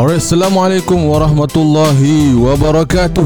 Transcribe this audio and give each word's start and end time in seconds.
Alright, 0.00 0.16
Assalamualaikum 0.16 1.12
warahmatullahi 1.12 2.32
wabarakatuh. 2.32 3.20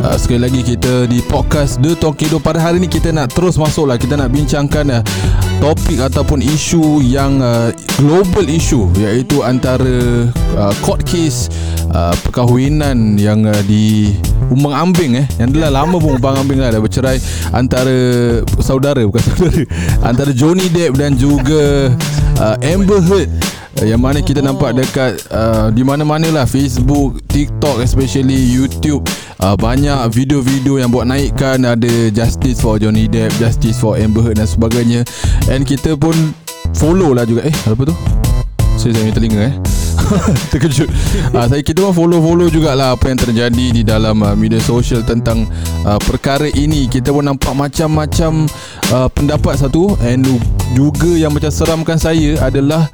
Uh, 0.00 0.16
Sekali 0.16 0.48
lagi 0.48 0.64
kita 0.64 1.04
di 1.04 1.20
podcast 1.20 1.76
The 1.84 1.92
Talkido 1.92 2.40
Pada 2.40 2.56
hari 2.56 2.80
ni 2.80 2.88
kita 2.88 3.12
nak 3.12 3.36
terus 3.36 3.60
masuk 3.60 3.84
lah 3.84 4.00
Kita 4.00 4.16
nak 4.16 4.32
bincangkan 4.32 4.96
uh, 4.96 5.04
topik 5.60 6.00
ataupun 6.00 6.40
isu 6.40 7.04
yang 7.04 7.44
uh, 7.44 7.68
global 8.00 8.48
issue 8.48 8.88
Iaitu 8.96 9.44
antara 9.44 10.24
uh, 10.56 10.72
court 10.80 11.04
case 11.04 11.52
uh, 11.92 12.16
perkahwinan 12.24 13.20
yang 13.20 13.44
uh, 13.44 13.60
di 13.68 14.16
Umbang 14.48 14.88
Ambing 14.88 15.20
eh. 15.20 15.28
Yang 15.36 15.60
dah 15.60 15.84
lama 15.84 16.00
pun 16.00 16.16
Umbang 16.16 16.40
Ambing 16.40 16.64
lah 16.64 16.72
Dah 16.72 16.80
bercerai 16.80 17.20
Antara 17.52 17.96
Saudara 18.64 19.04
bukan 19.04 19.20
saudara 19.20 19.68
Antara 20.00 20.32
Johnny 20.32 20.72
Depp 20.72 20.96
dan 20.96 21.20
juga 21.20 21.92
uh, 22.40 22.56
Amber 22.64 23.04
Heard 23.04 23.55
yang 23.84 24.00
mana 24.00 24.24
kita 24.24 24.40
nampak 24.40 24.72
dekat 24.72 25.20
uh, 25.28 25.68
di 25.68 25.84
mana-mana 25.84 26.32
lah 26.32 26.48
Facebook, 26.48 27.20
TikTok 27.28 27.84
especially 27.84 28.36
YouTube 28.36 29.04
uh, 29.42 29.52
banyak 29.52 30.08
video-video 30.08 30.80
yang 30.80 30.88
buat 30.88 31.04
naikkan 31.04 31.60
ada 31.60 32.08
justice 32.08 32.64
for 32.64 32.80
Johnny 32.80 33.04
Depp, 33.04 33.36
justice 33.36 33.76
for 33.76 34.00
Amber 34.00 34.24
Heard 34.24 34.40
dan 34.40 34.48
sebagainya. 34.48 35.04
And 35.52 35.68
kita 35.68 35.92
pun 35.98 36.14
follow 36.72 37.12
lah 37.12 37.28
juga. 37.28 37.44
Eh, 37.44 37.56
apa 37.68 37.82
tu? 37.92 37.94
Saya 38.76 38.92
saya 38.92 39.12
telinga 39.12 39.40
eh. 39.40 39.54
Terkejut 40.52 40.86
uh, 41.32 41.46
Saya 41.48 41.64
kita 41.64 41.80
pun 41.88 41.96
follow-follow 41.96 42.52
jugalah 42.52 42.92
Apa 42.92 43.08
yang 43.08 43.16
terjadi 43.16 43.66
Di 43.72 43.82
dalam 43.82 44.20
uh, 44.20 44.36
media 44.36 44.60
sosial 44.60 45.00
Tentang 45.02 45.48
uh, 45.88 45.96
perkara 45.96 46.46
ini 46.52 46.84
Kita 46.84 47.10
pun 47.10 47.24
nampak 47.24 47.56
macam-macam 47.56 48.44
uh, 48.92 49.08
Pendapat 49.08 49.64
satu 49.64 49.96
And 50.04 50.28
juga 50.76 51.08
yang 51.08 51.32
macam 51.32 51.48
seramkan 51.48 51.96
saya 51.96 52.36
Adalah 52.44 52.92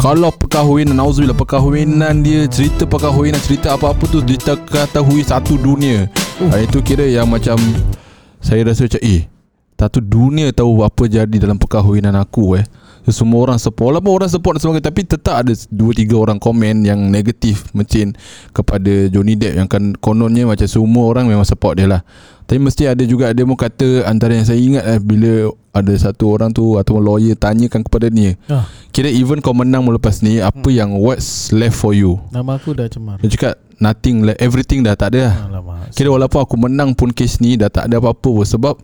kalau 0.00 0.32
perkahwinan 0.32 0.96
Nauzubillah 0.96 1.36
perkahwinan 1.36 2.24
dia 2.24 2.48
Cerita 2.48 2.88
perkahwinan 2.88 3.36
Cerita 3.38 3.76
apa-apa 3.76 4.00
tu 4.08 4.24
Diketahui 4.24 5.20
satu 5.20 5.60
dunia 5.60 6.08
uh. 6.40 6.56
Itu 6.56 6.80
kira 6.80 7.04
yang 7.04 7.28
macam 7.28 7.60
Saya 8.40 8.64
rasa 8.64 8.88
macam 8.88 9.04
Eh 9.04 9.28
Satu 9.76 10.00
dunia 10.00 10.48
tahu 10.56 10.80
Apa 10.80 11.04
jadi 11.04 11.36
dalam 11.36 11.60
perkahwinan 11.60 12.16
aku 12.16 12.56
eh 12.56 12.64
semua 13.10 13.44
orang 13.44 13.58
support. 13.58 13.94
Walaupun 13.94 14.12
orang 14.16 14.30
support 14.30 14.56
semua 14.58 14.78
Tapi 14.78 15.04
tetap 15.04 15.42
ada 15.42 15.52
Dua 15.68 15.92
tiga 15.92 16.16
orang 16.16 16.38
komen 16.38 16.82
Yang 16.82 17.00
negatif 17.06 17.56
Macam 17.70 18.14
Kepada 18.50 19.08
Johnny 19.08 19.34
Depp 19.34 19.56
Yang 19.56 19.68
kan 19.68 19.84
kononnya 19.98 20.46
Macam 20.46 20.66
semua 20.66 21.04
orang 21.06 21.26
Memang 21.26 21.44
support 21.44 21.76
dia 21.76 21.86
lah. 21.86 22.02
Tapi 22.44 22.58
mesti 22.58 22.86
ada 22.86 23.02
juga 23.02 23.30
Dia 23.30 23.44
mau 23.44 23.54
kata 23.54 24.06
Antara 24.06 24.34
yang 24.34 24.46
saya 24.46 24.58
ingat 24.58 24.84
eh, 24.86 25.00
Bila 25.00 25.50
ada 25.70 25.94
satu 25.94 26.34
orang 26.34 26.50
tu 26.50 26.74
Atau 26.76 26.98
lawyer 26.98 27.34
Tanyakan 27.34 27.86
kepada 27.86 28.10
dia 28.10 28.34
Ah. 28.50 28.66
Kira 28.90 29.06
even 29.06 29.38
kau 29.38 29.54
menang 29.54 29.86
Melepas 29.86 30.20
ni 30.20 30.38
Apa 30.38 30.68
yang 30.68 30.94
What's 30.96 31.50
left 31.50 31.78
for 31.78 31.94
you? 31.94 32.18
Nama 32.30 32.58
aku 32.58 32.74
dah 32.74 32.86
cemar. 32.86 33.18
Dia 33.20 33.30
cakap 33.30 33.54
Nothing 33.80 34.28
like 34.28 34.36
Everything 34.36 34.84
dah 34.84 34.92
tak 34.92 35.16
ada 35.16 35.32
lah. 35.32 35.36
Alamak. 35.48 35.96
Kira 35.96 36.12
walaupun 36.12 36.40
aku 36.44 36.54
menang 36.60 36.92
pun 36.92 37.08
Kes 37.16 37.40
ni 37.40 37.56
dah 37.56 37.72
tak 37.72 37.88
ada 37.88 37.96
apa-apa 37.96 38.28
pun. 38.28 38.44
Sebab 38.44 38.76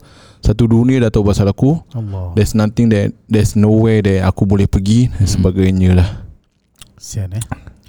Satu 0.46 0.70
dunia 0.70 1.02
dah 1.02 1.10
tahu 1.10 1.26
pasal 1.26 1.50
aku. 1.50 1.74
Allah. 1.90 2.30
There's 2.38 2.54
nothing 2.54 2.86
that 2.94 3.10
There's 3.26 3.58
nowhere 3.58 3.98
that 4.06 4.22
aku 4.30 4.46
boleh 4.46 4.70
pergi 4.70 5.10
Dan 5.10 5.26
sebagainya 5.26 5.90
lah. 5.98 6.08
Sian 6.94 7.34
eh. 7.34 7.42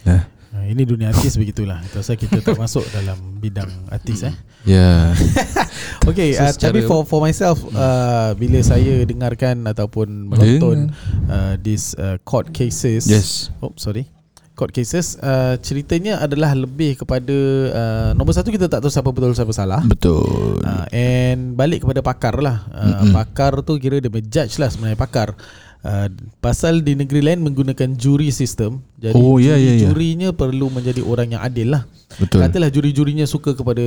Ha, 0.10 0.66
Ini 0.66 0.82
dunia 0.82 1.14
artis 1.14 1.38
begitulah. 1.38 1.86
Itu 1.86 2.02
saya 2.02 2.18
kita 2.18 2.42
tak 2.42 2.58
masuk 2.58 2.82
dalam 2.90 3.38
bidang 3.38 3.70
artis 3.94 4.26
eh? 4.26 4.34
Ya. 4.66 5.14
Okay 6.10 6.34
So, 6.34 6.50
uh, 6.50 6.54
Tapi 6.58 6.82
for 6.90 7.06
for 7.06 7.22
myself 7.22 7.62
uh, 7.78 8.34
Bila 8.34 8.58
saya 8.66 9.06
dengarkan 9.06 9.70
Ataupun 9.70 10.34
menonton 10.34 10.90
uh, 11.30 11.62
These 11.62 11.94
uh, 12.02 12.18
court 12.26 12.58
cases. 12.58 13.06
Yes. 13.06 13.54
Oh 13.62 13.78
sorry 13.78 14.17
Court 14.58 14.74
cases 14.74 15.22
uh, 15.22 15.54
Ceritanya 15.62 16.18
adalah 16.18 16.58
lebih 16.58 16.98
kepada 16.98 17.38
uh, 17.70 18.10
Nombor 18.18 18.34
satu 18.34 18.50
kita 18.50 18.66
tak 18.66 18.82
tahu 18.82 18.90
siapa 18.90 19.14
betul 19.14 19.38
siapa 19.38 19.54
salah. 19.54 19.86
Betul. 19.86 20.58
Uh, 20.66 20.90
and 20.90 21.54
balik 21.54 21.86
kepada 21.86 22.02
pakar 22.02 22.42
lah. 22.42 22.66
Uh, 22.74 23.06
Mm-mm. 23.06 23.14
Pakar 23.14 23.62
tu 23.62 23.78
kira 23.78 24.02
dia 24.02 24.10
judge 24.10 24.58
lah 24.58 24.74
sebenarnya 24.74 24.98
pakar. 24.98 25.38
Uh, 25.86 26.10
Pasal 26.42 26.82
di 26.82 26.98
negeri 26.98 27.22
lain 27.22 27.46
menggunakan 27.46 27.94
juri 27.94 28.34
sistem. 28.34 28.82
Jadi 28.98 29.14
Oh, 29.14 29.38
ya, 29.38 29.54
ya, 29.54 29.78
ya. 29.78 29.94
juri-jurinya 29.94 30.34
perlu 30.34 30.74
menjadi 30.74 31.06
orang 31.06 31.38
yang 31.38 31.42
adil 31.46 31.78
lah. 31.78 31.86
Betul. 32.18 32.42
Katalah 32.42 32.74
juri-jurinya 32.74 33.30
suka 33.30 33.54
kepada 33.54 33.86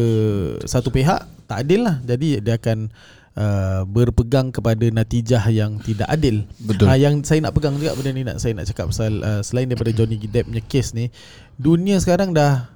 satu 0.71 0.95
pihak 0.95 1.27
Tak 1.51 1.67
adil 1.67 1.83
lah. 1.83 1.99
Jadi 2.07 2.39
dia 2.39 2.55
akan 2.63 2.95
uh, 3.35 3.83
berpegang 3.85 4.49
kepada 4.49 4.87
natijah 4.87 5.45
yang 5.49 5.79
tidak 5.79 6.07
adil 6.07 6.47
Betul 6.57 6.87
Uh, 6.87 6.97
yang 6.97 7.21
saya 7.23 7.39
nak 7.41 7.53
pegang 7.53 7.77
juga 7.77 7.95
benda 7.95 8.11
ni 8.11 8.23
nak 8.23 8.37
saya 8.39 8.57
nak 8.57 8.67
cakap 8.67 8.89
pasal 8.89 9.13
uh, 9.21 9.41
selain 9.41 9.67
daripada 9.67 9.93
Johnny 9.93 10.17
Depp 10.17 10.49
punya 10.49 10.63
case 10.63 10.91
ni 10.93 11.13
dunia 11.55 11.99
sekarang 11.99 12.31
dah 12.31 12.71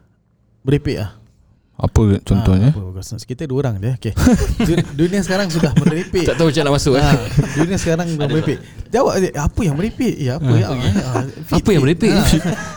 merepek 0.62 0.98
ah. 1.00 1.10
Apa 1.74 2.22
contohnya 2.22 2.70
Ah, 2.70 2.78
apa 2.78 2.86
bagus. 2.86 3.18
Kita 3.26 3.50
dua 3.50 3.66
orang 3.66 3.82
je. 3.82 3.90
Okey. 3.98 4.14
Du- 4.62 4.86
dunia 4.94 5.26
sekarang 5.26 5.50
sudah 5.50 5.74
merepek. 5.74 6.22
Tak 6.22 6.38
tahu 6.38 6.46
macam 6.46 6.62
nak 6.62 6.74
masuk 6.78 6.94
eh. 6.94 7.02
Ha, 7.02 7.12
dunia 7.58 7.76
sekarang 7.82 8.06
dah 8.14 8.26
merepek. 8.30 8.58
Jawab 8.94 9.18
je, 9.18 9.34
apa 9.34 9.60
yang 9.60 9.74
merepek? 9.74 10.14
Ya, 10.14 10.38
apa 10.38 10.54
yang 10.54 10.70
ah, 10.70 11.26
fit, 11.26 11.58
Apa 11.58 11.68
yang 11.74 11.82
merepek? 11.82 12.14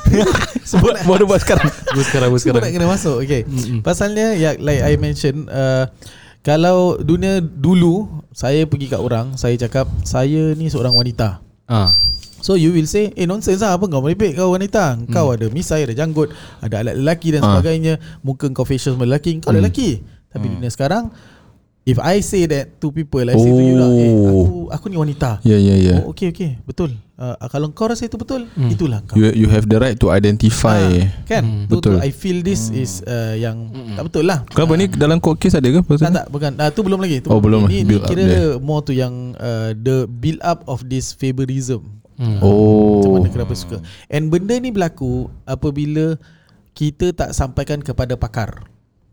Ha. 0.08 0.24
Sebab 0.66 0.98
nak 0.98 1.04
buat 1.06 1.42
sekarang 1.44 1.68
Bus 1.94 2.08
sekarang, 2.10 2.32
sebab 2.32 2.40
sekarang. 2.42 2.64
nak 2.64 2.72
kena 2.74 2.88
masuk. 2.90 3.22
Okey. 3.22 3.42
Pasalnya 3.86 4.34
ya 4.34 4.58
like 4.58 4.82
I 4.82 4.98
mention 4.98 5.46
uh, 5.46 5.86
kalau 6.48 6.96
dunia 6.96 7.44
dulu 7.44 8.08
saya 8.32 8.64
pergi 8.64 8.88
kat 8.88 9.04
orang, 9.04 9.36
saya 9.36 9.60
cakap 9.60 9.84
saya 10.08 10.56
ni 10.56 10.72
seorang 10.72 10.96
wanita. 10.96 11.44
Ah. 11.68 11.92
So 12.40 12.54
you 12.54 12.70
will 12.70 12.86
say 12.86 13.10
Eh 13.18 13.26
nonsense 13.26 13.66
lah 13.66 13.74
Apa 13.76 13.90
kau 13.90 13.98
merepek 13.98 14.38
kau 14.38 14.54
wanita? 14.54 14.94
Kau 15.10 15.34
ada 15.34 15.50
misai 15.50 15.84
Ada 15.84 15.98
janggut 15.98 16.30
Ada 16.62 16.86
alat 16.86 16.94
lelaki 17.02 17.34
dan 17.34 17.42
Ah. 17.42 17.58
sebagainya. 17.58 17.98
Muka 18.22 18.54
kau 18.54 18.62
facial 18.62 18.94
semua 18.94 19.10
lelaki 19.10 19.42
Kau 19.42 19.50
lelaki. 19.50 20.06
Tapi 20.30 20.46
dunia 20.46 20.70
sekarang 20.70 21.10
If 21.82 21.98
I 21.98 22.22
say 22.22 22.46
that 22.46 22.78
to 22.78 22.94
people 22.94 23.26
I 23.26 23.34
say 23.34 23.50
to 23.50 23.58
you 23.58 23.76
lah 23.76 23.90
Eh 23.90 24.14
Oh. 24.14 24.24
aku, 24.30 24.46
aku 24.70 24.86
ni 24.86 25.02
wanita. 25.02 25.42
Ya 25.42 25.58
ya 25.58 25.76
ya. 25.82 26.06
Oh 26.06 26.14
okay 26.14 26.30
okay. 26.30 26.62
Betul 26.62 26.94
uh, 27.18 27.36
Kalau 27.48 27.70
kau 27.70 27.86
rasa 27.86 28.06
itu 28.06 28.16
betul 28.16 28.46
Itulah 28.56 29.02
kau. 29.04 29.18
You 29.18 29.34
you 29.36 29.48
have 29.48 29.66
the 29.66 29.76
right 29.76 29.98
to 29.98 30.10
identify. 30.10 30.80
Ah, 30.80 31.26
Kan? 31.26 31.44
Hmm, 31.44 31.64
Tu- 31.66 31.78
betul. 31.78 31.98
tu, 31.98 32.02
I 32.02 32.10
feel 32.10 32.40
this 32.40 32.70
is 32.70 33.02
uh, 33.04 33.34
Yang 33.34 33.74
Tak 33.94 34.04
betul 34.08 34.24
lah. 34.24 34.40
Kenapa 34.48 34.74
ni? 34.74 34.86
Dalam 34.88 35.18
court 35.18 35.38
case 35.38 35.54
ada 35.54 35.68
ke? 35.68 35.82
Tak 35.82 35.90
pasal? 35.90 36.14
tak 36.16 36.28
bukan. 36.30 36.52
Uh, 36.56 36.70
tu 36.70 36.82
belum 36.82 37.00
lagi. 37.00 37.18
Tu 37.20 37.28
Oh, 37.28 37.38
belum 37.38 37.66
ini, 37.68 37.84
build 37.84 38.02
up 38.02 38.10
kira 38.10 38.24
there. 38.24 38.54
more 38.58 38.82
tu 38.82 38.94
yang 38.94 39.34
uh, 39.36 39.74
the 39.74 40.06
build 40.08 40.40
up 40.42 40.62
of 40.66 40.86
this 40.86 41.12
favorism. 41.12 41.84
Hmm. 42.18 42.42
Oh. 42.42 42.98
Macam 42.98 43.12
mana 43.16 43.30
kenapa 43.30 43.54
suka. 43.54 43.78
And 44.08 44.34
benda 44.34 44.58
ni 44.58 44.74
berlaku 44.74 45.30
Apabila 45.44 46.18
Kita 46.74 47.10
tak 47.10 47.34
sampaikan 47.34 47.78
kepada 47.78 48.18
pakar. 48.18 48.66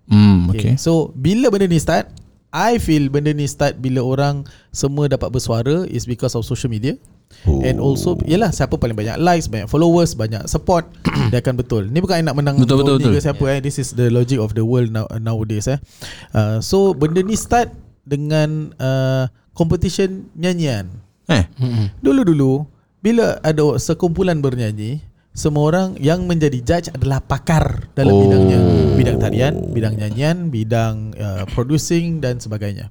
Hmm 0.04 0.48
okay. 0.48 0.76
So 0.76 1.12
bila 1.12 1.48
benda 1.48 1.64
ni 1.64 1.76
start 1.76 2.09
I 2.48 2.76
feel 2.76 3.09
benda 3.09 3.32
ni 3.32 3.44
start 3.44 3.76
Bila 3.76 4.00
orang 4.00 4.44
Semua 4.69 5.04
dapat 5.04 5.28
bersuara 5.28 5.84
Is 5.84 6.04
because 6.04 6.32
of 6.32 6.44
social 6.44 6.69
media 6.69 6.97
Oh. 7.44 7.60
And 7.60 7.76
also 7.76 8.16
Yelah 8.24 8.54
siapa 8.54 8.80
paling 8.80 8.96
banyak 8.96 9.20
likes 9.20 9.52
Banyak 9.52 9.68
followers 9.68 10.16
Banyak 10.16 10.48
support 10.48 10.88
Dia 11.32 11.44
akan 11.44 11.60
betul 11.60 11.82
Ni 11.92 12.00
bukan 12.00 12.24
nak 12.24 12.38
menang 12.38 12.56
Betul, 12.56 12.80
betul, 12.80 12.96
betul. 13.02 13.20
siapa 13.20 13.44
eh. 13.52 13.58
This 13.60 13.76
is 13.76 13.92
the 13.92 14.08
logic 14.08 14.40
of 14.40 14.56
the 14.56 14.64
world 14.64 14.88
now, 14.88 15.04
nowadays 15.20 15.68
eh. 15.68 15.76
uh, 16.32 16.64
So 16.64 16.96
benda 16.96 17.20
ni 17.20 17.36
start 17.36 17.68
Dengan 18.06 18.72
uh, 18.80 19.28
Competition 19.52 20.32
nyanyian 20.38 20.88
Eh 21.28 21.44
Dulu-dulu 22.00 22.64
bila 23.04 23.36
ada 23.44 23.76
sekumpulan 23.76 24.40
bernyanyi, 24.40 25.04
semua 25.36 25.68
orang 25.68 25.92
yang 26.00 26.24
menjadi 26.24 26.56
judge 26.64 26.88
adalah 26.88 27.20
pakar 27.20 27.84
dalam 27.92 28.16
Oh. 28.16 28.24
bidangnya, 28.24 28.58
bidang 28.96 29.18
tarian, 29.20 29.54
bidang 29.76 29.94
nyanyian, 30.00 30.48
bidang 30.48 31.12
uh, 31.12 31.44
producing 31.52 32.24
dan 32.24 32.40
sebagainya. 32.40 32.88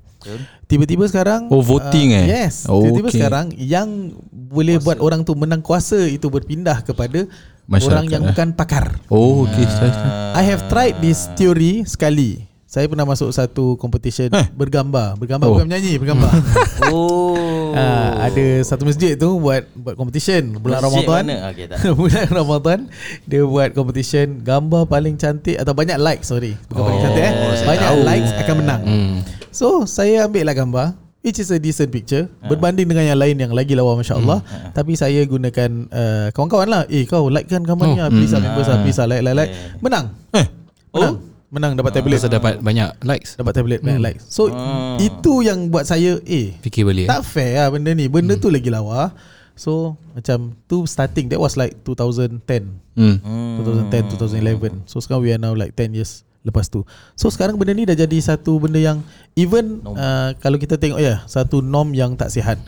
Tiba-tiba 0.70 1.10
sekarang 1.10 1.50
Oh, 1.50 1.66
voting 1.66 2.14
eh? 2.14 2.26
Yes. 2.30 2.70
Oh, 2.70 2.86
tiba-tiba 2.86 3.10
okay. 3.10 3.18
sekarang 3.18 3.46
yang 3.58 4.14
boleh 4.54 4.78
buat 4.78 4.98
orang 4.98 5.22
tu 5.22 5.34
menang 5.34 5.60
kuasa 5.60 5.98
itu 6.06 6.26
berpindah 6.26 6.80
kepada 6.80 7.26
Masyarakat, 7.64 7.90
orang 7.90 8.06
yang 8.08 8.22
eh? 8.22 8.30
bukan 8.30 8.48
pakar. 8.54 9.02
Oh 9.08 9.44
okay 9.44 9.66
saya- 9.66 9.98
I 10.32 10.44
have 10.46 10.68
tried 10.68 11.00
this 11.00 11.26
theory 11.34 11.82
sekali. 11.84 12.46
Saya 12.64 12.86
pernah 12.86 13.06
masuk 13.06 13.30
satu 13.30 13.74
competition 13.76 14.30
Eh? 14.30 14.50
bergambar, 14.52 15.14
bergambar 15.14 15.46
Oh. 15.46 15.54
bukan 15.54 15.66
menyanyi, 15.68 15.94
bergambar. 15.96 16.34
Oh. 16.90 17.70
Ah, 17.72 18.30
ada 18.30 18.46
satu 18.62 18.82
masjid 18.84 19.14
tu 19.14 19.30
buat 19.36 19.66
buat 19.72 19.94
competition 19.96 20.58
bulan 20.58 20.78
Masjid 20.80 21.06
Ramadan. 21.06 21.24
mana? 21.24 21.36
Okey, 21.50 21.66
tak. 21.68 21.78
bulan 22.00 22.28
Ramadan 22.30 22.80
dia 23.24 23.42
buat 23.44 23.70
competition 23.72 24.42
gambar 24.42 24.86
paling 24.86 25.16
cantik 25.16 25.54
atau 25.56 25.72
banyak 25.72 25.98
likes 25.98 26.28
sorry. 26.28 26.54
Bukan 26.66 26.82
paling 26.84 26.98
Oh, 26.98 27.04
cantik 27.04 27.24
eh. 27.24 27.34
saya 27.56 27.68
Banyak 27.68 27.86
tahu. 27.88 28.00
likes 28.04 28.32
akan 28.36 28.56
menang. 28.58 28.82
Hmm. 28.84 29.16
So 29.50 29.68
saya 29.86 30.26
ambil 30.26 30.44
lah 30.44 30.56
gambar 30.56 30.88
Which 31.24 31.40
is 31.40 31.48
a 31.48 31.58
decent 31.58 31.88
picture. 31.88 32.28
Berbanding 32.44 32.84
dengan 32.86 33.08
yang 33.08 33.16
lain 33.16 33.40
Yang 33.40 33.54
lagi 33.54 33.74
lawa 33.74 33.96
Masya 33.96 34.16
Allah 34.18 34.44
Tapi 34.70 34.94
saya 34.94 35.24
gunakan 35.24 35.70
uh, 35.88 36.28
Kawan-kawan 36.30 36.68
lah. 36.68 36.82
Eh 36.86 37.04
kau 37.04 37.28
like 37.28 37.48
kan 37.48 37.64
gambar 37.64 37.86
ni 37.88 37.96
Oh. 37.96 38.04
ah, 38.04 38.10
Please 38.10 38.30
Hmm. 38.30 38.44
members 38.44 38.68
lah 38.68 38.78
Please 38.78 39.00
lah 39.00 39.08
like 39.08 39.24
like 39.24 39.36
like. 39.38 39.50
Yeah. 39.50 39.80
Menang. 39.80 40.06
Eh 40.32 40.46
Menang. 40.92 41.16
Menang 41.48 41.72
dapat 41.74 41.92
tablet. 41.94 42.18
Pasal 42.18 42.34
dapat 42.34 42.54
banyak 42.60 42.90
likes. 43.02 43.30
Dapat 43.36 43.54
tablet 43.54 43.80
banyak 43.80 44.02
likes. 44.04 44.28
So 44.28 44.50
Ah. 44.50 45.00
itu 45.00 45.42
yang 45.42 45.70
buat 45.70 45.86
saya 45.86 46.20
Eh 46.22 46.60
Fikir 46.60 46.84
balik. 46.84 47.06
eh. 47.06 47.10
tak 47.10 47.24
fair 47.24 47.56
lah 47.56 47.72
benda 47.72 47.94
ni. 47.94 48.06
Benda 48.06 48.36
tu 48.36 48.50
lagi 48.50 48.68
lawa. 48.68 49.16
So 49.54 49.96
macam 50.12 50.58
tu 50.66 50.84
starting 50.84 51.30
that 51.30 51.38
was 51.38 51.56
like 51.56 51.78
2010 51.82 52.84
Hmm. 52.94 53.18
2010 53.58 54.12
2011 54.12 54.86
so 54.86 54.98
sekarang 54.98 55.22
we 55.22 55.30
are 55.30 55.38
now 55.38 55.54
like 55.54 55.72
10 55.72 55.94
years 55.94 56.22
lepas 56.44 56.68
tu. 56.68 56.84
So 57.16 57.32
sekarang 57.32 57.56
benda 57.56 57.72
ni 57.72 57.88
dah 57.88 57.96
jadi 57.96 58.18
satu 58.20 58.60
benda 58.60 58.78
yang 58.80 59.00
even 59.34 59.80
uh, 59.88 60.36
kalau 60.44 60.60
kita 60.60 60.76
tengok 60.76 61.00
ya 61.00 61.08
yeah, 61.08 61.18
satu 61.26 61.64
norm 61.64 61.96
yang 61.96 62.20
tak 62.20 62.30
sihat. 62.30 62.60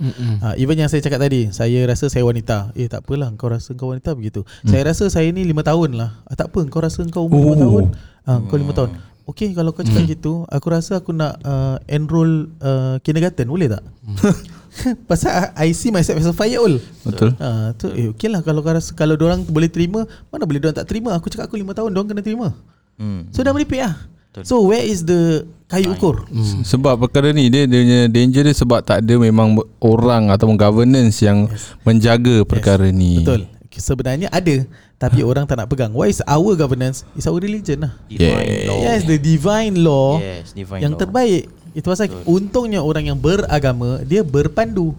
Uh, 0.42 0.56
even 0.56 0.80
yang 0.80 0.88
saya 0.88 1.04
cakap 1.04 1.20
tadi 1.20 1.52
saya 1.52 1.84
rasa 1.84 2.08
saya 2.08 2.24
wanita. 2.24 2.72
Eh 2.80 2.88
tak 2.88 3.04
apalah 3.04 3.30
kau 3.36 3.52
rasa 3.52 3.76
kau 3.76 3.92
wanita 3.92 4.16
begitu. 4.16 4.48
Hmm. 4.64 4.72
saya 4.72 4.82
rasa 4.88 5.12
saya 5.12 5.28
ni 5.30 5.44
5 5.44 5.60
tahun 5.62 5.90
lah. 6.00 6.10
Ah, 6.26 6.36
tak 6.40 6.56
apa 6.56 6.64
kau 6.72 6.82
rasa 6.82 7.04
kau 7.12 7.28
umur 7.28 7.44
5 7.44 7.46
Oh. 7.46 7.56
tahun? 7.60 7.84
Ah, 8.26 8.40
kau 8.48 8.58
5 8.58 8.72
tahun. 8.72 8.92
Okay 9.26 9.58
kalau 9.58 9.74
kau 9.74 9.82
cakap 9.82 10.06
gitu 10.06 10.46
Aku 10.54 10.70
rasa 10.70 11.02
aku 11.02 11.10
nak 11.10 11.42
uh, 11.42 11.82
Enroll 11.90 12.46
uh, 12.62 13.02
Kindergarten 13.02 13.50
Boleh 13.50 13.74
tak? 13.74 13.82
Pasal 15.10 15.50
I 15.58 15.74
see 15.74 15.90
myself 15.90 16.22
as 16.22 16.30
a 16.30 16.36
5 16.36 16.46
year 16.52 16.62
old. 16.62 16.78
Betul. 17.02 17.32
Ah, 17.40 17.72
tu 17.74 17.90
eh 17.96 18.12
okey 18.12 18.28
lah 18.28 18.44
kalau 18.44 18.60
rasa 18.62 18.92
kalau 18.94 19.16
orang 19.16 19.48
boleh 19.48 19.72
terima, 19.72 20.04
mana 20.30 20.44
boleh 20.44 20.60
orang 20.62 20.76
tak 20.76 20.88
terima? 20.92 21.16
Aku 21.16 21.32
cakap 21.32 21.48
aku 21.48 21.58
5 21.58 21.72
tahun 21.74 21.90
orang 21.96 22.08
kena 22.12 22.22
terima. 22.22 22.52
Hmm. 22.96 23.28
So 23.32 23.44
dah 23.44 23.52
meripik 23.52 23.84
lah. 23.84 23.96
Betul. 24.32 24.44
So 24.44 24.56
where 24.68 24.84
is 24.84 25.08
the 25.08 25.48
kayu 25.72 25.96
ukur? 25.96 26.28
Hmm. 26.28 26.64
Sebab 26.64 27.00
perkara 27.08 27.32
ni 27.32 27.48
dia 27.48 27.64
dia 27.68 27.80
punya 27.82 28.02
danger 28.12 28.44
dia 28.48 28.56
sebab 28.56 28.84
tak 28.84 29.04
ada 29.04 29.16
memang 29.16 29.56
orang 29.80 30.32
ataupun 30.32 30.60
governance 30.60 31.24
yang 31.24 31.48
yes. 31.48 31.76
menjaga 31.88 32.44
perkara 32.44 32.92
ni. 32.92 33.24
Betul. 33.24 33.48
Sebenarnya 33.76 34.32
ada 34.32 34.64
tapi 34.96 35.20
orang 35.20 35.44
tak 35.44 35.60
nak 35.60 35.68
pegang. 35.68 35.92
Why 35.92 36.08
is 36.08 36.24
our 36.24 36.56
governance? 36.56 37.04
Is 37.20 37.28
our 37.28 37.36
religion 37.40 37.84
lah. 37.84 37.94
Divine 38.08 38.48
Yeah. 38.48 38.68
law. 38.72 38.80
Yes, 38.80 39.02
the 39.04 39.18
divine 39.20 39.76
law 39.84 40.10
Yes, 40.24 40.56
divine 40.56 40.80
yang 40.80 40.94
law. 40.96 41.02
terbaik. 41.04 41.44
Itu 41.76 41.92
pasal 41.92 42.08
untungnya 42.24 42.80
orang 42.80 43.12
yang 43.12 43.20
beragama 43.20 44.00
dia 44.08 44.24
berpandu. 44.24 44.96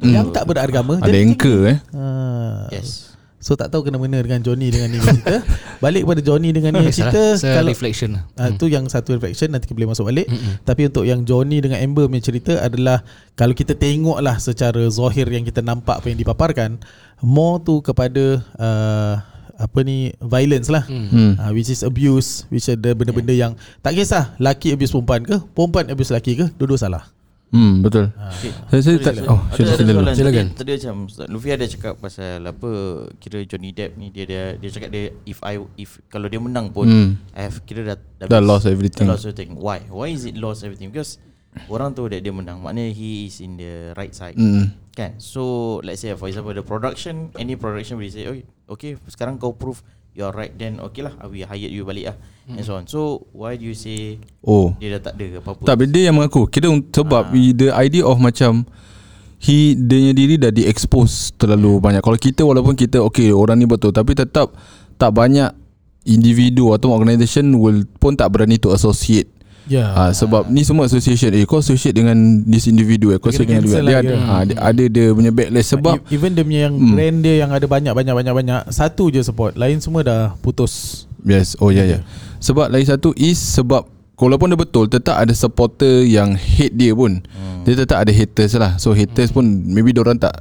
Yang 0.00 0.32
tak 0.32 0.48
beragama 0.48 0.96
Ada 1.00 1.12
dia 1.12 1.20
anchor 1.20 1.60
eh. 1.68 1.78
Ah. 1.92 2.68
Yes. 2.72 3.09
So 3.40 3.56
tak 3.56 3.72
tahu 3.72 3.88
kena 3.88 3.96
mengena 3.96 4.20
dengan 4.20 4.44
Johnny 4.44 4.68
dengan 4.68 4.92
ni 4.92 5.00
cerita. 5.00 5.40
Balik 5.84 6.04
pada 6.04 6.20
Johnny 6.20 6.52
dengan 6.52 6.76
ni 6.76 6.92
cerita 6.92 7.40
Saya 7.40 7.64
kalau 7.64 7.72
reflection 7.72 8.20
lah. 8.20 8.22
Ah 8.36 8.52
tu 8.52 8.68
yang 8.68 8.84
satu 8.84 9.16
reflection 9.16 9.48
nanti 9.48 9.64
kita 9.64 9.80
boleh 9.80 9.96
masuk 9.96 10.12
balik. 10.12 10.28
Mm-hmm. 10.28 10.54
Tapi 10.68 10.82
untuk 10.92 11.04
yang 11.08 11.24
Johnny 11.24 11.64
dengan 11.64 11.80
Amber 11.80 12.04
punya 12.04 12.20
cerita 12.20 12.60
adalah 12.60 13.00
kalau 13.40 13.56
kita 13.56 13.72
tengoklah 13.72 14.36
secara 14.36 14.84
zahir 14.92 15.24
yang 15.32 15.48
kita 15.48 15.64
nampak 15.64 16.04
apa 16.04 16.12
yang 16.12 16.20
dipaparkan, 16.20 16.76
more 17.24 17.64
tu 17.64 17.80
kepada 17.80 18.44
uh, 18.60 19.14
apa 19.60 19.78
ni 19.84 20.12
violence 20.20 20.68
lah. 20.68 20.84
Hmm. 20.88 21.36
Uh, 21.36 21.52
which 21.52 21.68
is 21.68 21.80
abuse, 21.84 22.44
which 22.48 22.68
ada 22.68 22.96
benda-benda 22.96 23.32
yang 23.32 23.52
tak 23.84 23.96
kisah 23.96 24.36
laki 24.40 24.72
abuse 24.76 24.92
perempuan 24.92 25.24
ke, 25.24 25.36
perempuan 25.52 25.88
abuse 25.88 26.12
lelaki 26.12 26.36
ke, 26.36 26.48
dua-dua 26.56 26.80
salah. 26.80 27.04
Hmm 27.50 27.82
betul. 27.82 28.14
Okay. 28.14 28.54
Saya 28.70 28.80
saya 28.86 28.96
tak 29.02 29.14
oh 29.26 29.42
ada, 29.42 29.54
sila 29.58 29.66
ada 29.66 29.74
sila 29.74 29.90
dulu. 29.90 29.98
soalan 29.98 30.14
Silakan. 30.14 30.46
Tadi, 30.54 30.58
tadi 30.58 30.70
macam 30.78 30.96
Ustaz 31.10 31.26
Luffy 31.26 31.50
ada 31.50 31.66
cakap 31.66 31.94
pasal 31.98 32.46
apa 32.46 32.70
kira 33.18 33.38
Johnny 33.42 33.70
Depp 33.74 33.98
ni 33.98 34.14
dia 34.14 34.22
dia 34.22 34.42
dia 34.54 34.70
cakap 34.70 34.90
dia 34.94 35.10
if 35.26 35.42
I 35.42 35.58
if 35.74 35.98
kalau 36.06 36.30
dia 36.30 36.38
menang 36.38 36.70
pun 36.70 36.86
Hmm. 36.86 37.10
I 37.34 37.50
have 37.50 37.58
kira 37.66 37.82
dah 37.82 37.98
Dah 38.22 38.38
habis. 38.38 38.46
lost 38.46 38.66
everything. 38.70 39.02
Dah 39.02 39.18
lost 39.18 39.26
everything. 39.26 39.58
Why? 39.58 39.82
Why 39.90 40.14
is 40.14 40.22
it 40.30 40.38
lost 40.38 40.62
everything? 40.62 40.94
Because 40.94 41.18
orang 41.66 41.98
tu 41.98 42.06
that 42.06 42.22
dia 42.22 42.30
menang 42.30 42.62
maknanya 42.62 42.94
he 42.94 43.26
is 43.26 43.42
in 43.42 43.58
the 43.58 43.90
right 43.98 44.14
side. 44.14 44.38
Hmm. 44.38 44.70
Kan? 44.94 45.18
So 45.18 45.78
let's 45.82 46.06
say 46.06 46.14
for 46.14 46.30
example 46.30 46.54
the 46.54 46.62
production 46.62 47.34
any 47.34 47.58
production 47.58 47.98
will 47.98 48.10
say 48.14 48.30
okay, 48.30 48.46
okay 48.70 48.92
sekarang 49.10 49.42
kau 49.42 49.50
prove 49.58 49.82
you're 50.12 50.34
right 50.34 50.52
then 50.54 50.82
okay 50.82 51.06
lah 51.06 51.14
we 51.26 51.42
hired 51.42 51.70
you 51.70 51.82
balik 51.82 52.12
lah 52.12 52.16
and 52.50 52.66
so 52.66 52.74
on. 52.74 52.84
So 52.84 53.24
why 53.30 53.54
do 53.54 53.62
you 53.62 53.78
say 53.78 54.18
Oh. 54.42 54.74
dia 54.76 54.98
dah 54.98 55.10
tak 55.10 55.14
ada 55.16 55.38
apa-apa? 55.38 55.62
Tak 55.62 55.76
dia 55.86 56.10
yang 56.10 56.18
mengaku 56.18 56.50
Kira 56.50 56.66
un- 56.66 56.82
sebab 56.82 57.30
ah. 57.30 57.54
The 57.54 57.70
idea 57.70 58.02
of 58.02 58.18
macam 58.18 58.66
He 59.40 59.72
Dia 59.72 59.96
punya 59.96 60.12
diri 60.12 60.34
dah 60.36 60.50
di 60.50 60.68
expose 60.68 61.32
Terlalu 61.32 61.80
banyak 61.80 62.04
Kalau 62.04 62.18
kita 62.18 62.44
walaupun 62.44 62.76
kita 62.76 63.00
Okay 63.00 63.32
orang 63.32 63.56
ni 63.56 63.64
betul 63.64 63.88
Tapi 63.88 64.12
tetap 64.12 64.52
Tak 64.98 65.14
banyak 65.14 65.48
Individu 66.04 66.74
atau 66.74 66.92
organisation 66.92 67.56
will 67.56 67.88
Pun 67.96 68.16
tak 68.16 68.28
berani 68.32 68.56
to 68.56 68.72
associate 68.74 69.30
Ya. 69.70 69.86
Ah, 69.94 70.10
sebab 70.10 70.50
ni 70.50 70.66
semua 70.66 70.90
association 70.90 71.30
Eh 71.30 71.46
kau 71.46 71.62
associate 71.62 71.94
dengan 71.94 72.18
This 72.42 72.66
individu 72.66 73.14
eh 73.14 73.22
Kau 73.22 73.30
Dia 73.30 73.38
associate 73.38 73.62
dengan 73.62 73.62
dia 73.62 73.70
cancel 73.70 73.84
Dia 73.86 73.94
lah 73.94 74.02
ada, 74.02 74.14
ah, 74.18 74.42
dia, 74.42 74.56
ada 74.58 74.84
dia 74.90 75.06
punya 75.14 75.30
backlash 75.30 75.68
Sebab 75.70 75.94
even 76.10 76.34
dia 76.34 76.42
punya 76.42 76.60
yang 76.66 76.74
Hmm. 76.74 76.90
brand 76.98 77.16
dia 77.22 77.34
yang 77.38 77.50
ada 77.54 77.66
banyak 77.70 77.94
banyak 77.94 78.14
banyak 78.18 78.34
banyak 78.34 78.60
satu 78.74 79.14
je 79.14 79.22
support, 79.22 79.54
lain 79.54 79.78
semua 79.78 80.02
dah 80.02 80.34
putus. 80.42 81.06
Yes 81.22 81.54
Oh 81.62 81.70
ya 81.70 81.86
ya 81.86 82.02
Sebab 82.42 82.66
lagi 82.66 82.90
satu 82.90 83.14
is 83.14 83.38
Sebab 83.38 83.86
Walaupun 84.18 84.50
dia 84.50 84.58
betul 84.58 84.90
Tetap 84.90 85.16
ada 85.16 85.30
supporter 85.32 86.02
Yang 86.02 86.36
hate 86.42 86.74
dia 86.74 86.90
pun 86.90 87.22
hmm. 87.22 87.62
Dia 87.62 87.78
tetap 87.78 88.02
ada 88.02 88.10
haters 88.10 88.58
lah 88.58 88.74
So 88.76 88.90
haters 88.90 89.30
hmm. 89.30 89.36
pun 89.38 89.44
Maybe 89.70 89.94
orang 89.94 90.18
tak 90.18 90.34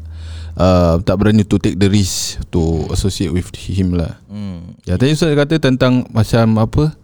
uh, 0.57 0.99
Tak 1.03 1.15
berani 1.15 1.45
to 1.45 1.61
take 1.61 1.77
the 1.77 1.85
risk 1.85 2.41
To 2.49 2.89
associate 2.89 3.29
with 3.29 3.51
him 3.55 3.93
lah 3.93 4.17
Hmm. 4.25 4.73
Ya 4.89 4.97
tadi 4.97 5.13
Ustaz 5.13 5.35
kata 5.37 5.61
tentang 5.61 6.07
Macam 6.09 6.57
apa 6.57 6.97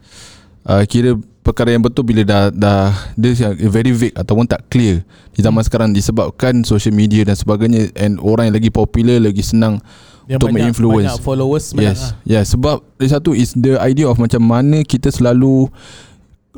uh, 0.65 0.83
Kira 0.89 1.15
perkara 1.45 1.77
yang 1.77 1.85
betul 1.85 2.01
Bila 2.01 2.25
dah 2.25 2.49
dah 2.49 2.89
Dia 3.13 3.53
very 3.69 3.93
vague 3.93 4.17
Ataupun 4.17 4.49
tak 4.49 4.65
clear 4.65 5.05
Di 5.37 5.45
zaman 5.45 5.61
hmm. 5.61 5.67
sekarang 5.69 5.89
Disebabkan 5.93 6.65
social 6.65 6.97
media 6.97 7.21
dan 7.21 7.37
sebagainya 7.37 7.93
And 7.93 8.17
orang 8.17 8.49
yang 8.49 8.55
lagi 8.57 8.73
popular 8.73 9.21
Lagi 9.21 9.45
senang 9.45 9.77
Yang 10.25 10.41
Untuk 10.41 10.47
banyak, 10.49 10.57
menginfluence 10.73 11.13
banyak 11.13 11.21
followers 11.21 11.65
Yes 11.77 11.99
lah. 12.01 12.11
yes. 12.25 12.45
Sebab 12.57 12.81
Lagi 12.97 13.09
satu 13.13 13.37
is 13.37 13.53
the 13.53 13.77
idea 13.77 14.09
of 14.09 14.17
Macam 14.17 14.41
mana 14.41 14.81
kita 14.81 15.13
selalu 15.13 15.69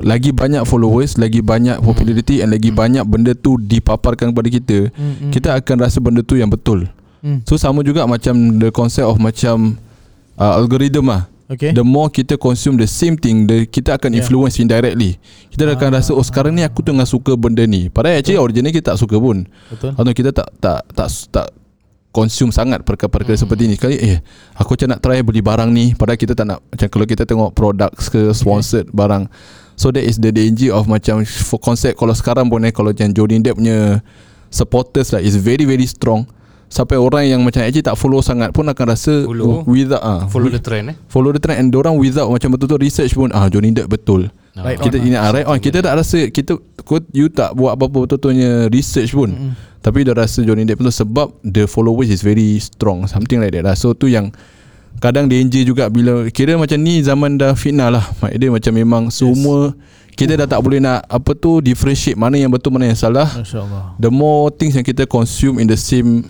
Lagi 0.00 0.32
banyak 0.32 0.64
followers 0.64 1.20
Lagi 1.20 1.44
banyak 1.44 1.84
popularity 1.84 2.40
And 2.40 2.56
lagi 2.56 2.72
banyak 2.72 3.04
benda 3.04 3.36
tu 3.36 3.60
Dipaparkan 3.60 4.32
kepada 4.32 4.48
kita 4.48 4.88
Hmm, 4.96 5.28
hmm. 5.28 5.32
Kita 5.36 5.52
akan 5.60 5.76
rasa 5.84 6.00
benda 6.00 6.24
tu 6.24 6.40
yang 6.40 6.48
betul 6.48 6.88
Hmm. 7.18 7.42
So 7.50 7.58
sama 7.58 7.82
juga 7.82 8.06
macam 8.06 8.62
The 8.62 8.70
concept 8.70 9.10
of 9.10 9.18
macam 9.18 9.74
uh, 10.38 10.54
Algorithm 10.54 11.10
lah 11.10 11.26
Okay. 11.48 11.72
The 11.72 11.80
more 11.80 12.12
kita 12.12 12.36
consume 12.36 12.76
the 12.76 12.84
same 12.84 13.16
thing 13.16 13.48
the, 13.48 13.64
Kita 13.64 13.96
akan 13.96 14.12
Yeah. 14.12 14.20
influence 14.20 14.60
indirectly 14.60 15.16
Kita 15.48 15.64
akan 15.64 15.96
rasa 15.96 16.12
Oh 16.12 16.20
sekarang 16.20 16.52
ni 16.52 16.60
aku 16.60 16.84
tengah 16.84 17.08
suka 17.08 17.32
benda 17.40 17.64
ni 17.64 17.88
Padahal 17.88 18.20
actually 18.20 18.36
originally 18.36 18.76
kita 18.76 18.92
tak 18.92 19.00
suka 19.00 19.16
pun 19.16 19.48
Betul. 19.72 19.96
Atau 19.96 20.12
kita 20.12 20.30
tak 20.36 20.48
tak 20.60 20.84
tak 20.92 21.08
tak 21.32 21.48
consume 22.12 22.52
sangat 22.52 22.84
perkara-perkara 22.84 23.32
hmm. 23.32 23.44
seperti 23.48 23.64
ni 23.64 23.76
Kali 23.80 23.96
eh 23.96 24.20
aku 24.60 24.76
macam 24.76 24.88
nak 24.92 25.00
try 25.00 25.24
beli 25.24 25.40
barang 25.40 25.72
ni 25.72 25.96
Padahal 25.96 26.20
kita 26.20 26.36
tak 26.36 26.52
nak 26.52 26.60
Macam 26.68 26.88
kalau 26.92 27.06
kita 27.08 27.24
tengok 27.24 27.50
products 27.56 28.12
ke 28.12 28.28
sponsored 28.36 28.92
okay. 28.92 28.96
barang 29.00 29.24
So 29.72 29.88
that 29.88 30.04
is 30.04 30.20
the 30.20 30.28
danger 30.28 30.76
of 30.76 30.84
macam 30.84 31.24
For 31.24 31.56
concept 31.56 31.96
kalau 31.96 32.12
sekarang 32.12 32.52
pun 32.52 32.60
eh 32.68 32.76
Kalau 32.76 32.92
macam 32.92 33.08
Johnny 33.08 33.40
Depp 33.40 33.56
punya 33.56 34.04
Supporters 34.52 35.16
lah 35.16 35.24
Is 35.24 35.40
very 35.40 35.64
very 35.64 35.88
strong 35.88 36.28
Sampai 36.68 37.00
orang 37.00 37.24
yang 37.24 37.40
macam 37.40 37.64
Actually 37.64 37.84
tak 37.84 37.96
follow 37.96 38.20
sangat 38.20 38.52
pun 38.52 38.68
Akan 38.68 38.92
rasa 38.92 39.24
Follow. 39.24 39.64
Without 39.64 40.04
ah, 40.04 40.28
Follow 40.28 40.52
the 40.52 40.60
trend 40.60 40.92
eh. 40.92 40.96
follow 41.08 41.32
the 41.32 41.40
trend 41.40 41.58
and 41.64 41.72
orang 41.72 41.96
without 41.96 42.28
macam 42.28 42.52
betul-betul 42.54 42.80
research 42.84 43.16
pun 43.16 43.32
ah 43.32 43.48
Johnny 43.48 43.72
Depp 43.72 43.88
betul. 43.88 44.28
Right 44.52 44.76
kita 44.76 45.00
on 45.00 45.06
ini 45.06 45.16
ah, 45.16 45.30
right 45.32 45.46
on 45.48 45.56
kita 45.62 45.80
tak 45.80 45.96
rasa 45.96 46.28
kita 46.28 46.60
you 47.14 47.32
tak 47.32 47.56
buat 47.56 47.78
apa-apa 47.78 48.04
betul-betulnya 48.04 48.68
research 48.68 49.16
pun. 49.16 49.32
Mm-mm. 49.32 49.52
Tapi 49.80 50.04
dah 50.04 50.14
rasa 50.18 50.44
Johnny 50.44 50.68
Depp 50.68 50.84
betul 50.84 50.92
sebab 50.92 51.32
the 51.40 51.64
followers 51.64 52.12
is 52.12 52.20
very 52.20 52.60
strong 52.60 53.08
something 53.08 53.40
like 53.40 53.56
that 53.56 53.64
lah. 53.64 53.72
So 53.72 53.96
tu 53.96 54.12
yang 54.12 54.34
kadang 55.00 55.30
danger 55.30 55.62
juga 55.64 55.88
bila 55.88 56.26
kira 56.28 56.58
macam 56.58 56.76
ni 56.82 57.00
zaman 57.00 57.40
dah 57.40 57.56
fitnah 57.56 57.88
lah. 57.88 58.04
Mak 58.20 58.36
dia 58.36 58.52
macam 58.52 58.72
memang 58.76 59.02
semua 59.08 59.72
kita 60.18 60.34
dah 60.34 60.50
tak 60.50 60.58
boleh 60.66 60.82
nak 60.82 61.06
apa 61.06 61.30
tu 61.38 61.62
differentiate 61.62 62.18
mana 62.18 62.34
yang 62.34 62.50
betul 62.50 62.74
mana 62.74 62.90
yang 62.90 62.98
salah. 62.98 63.30
Masya-Allah. 63.30 63.94
The 64.02 64.10
more 64.10 64.50
things 64.50 64.74
yang 64.74 64.82
kita 64.82 65.06
consume 65.06 65.62
in 65.62 65.70
the 65.70 65.78
same 65.78 66.26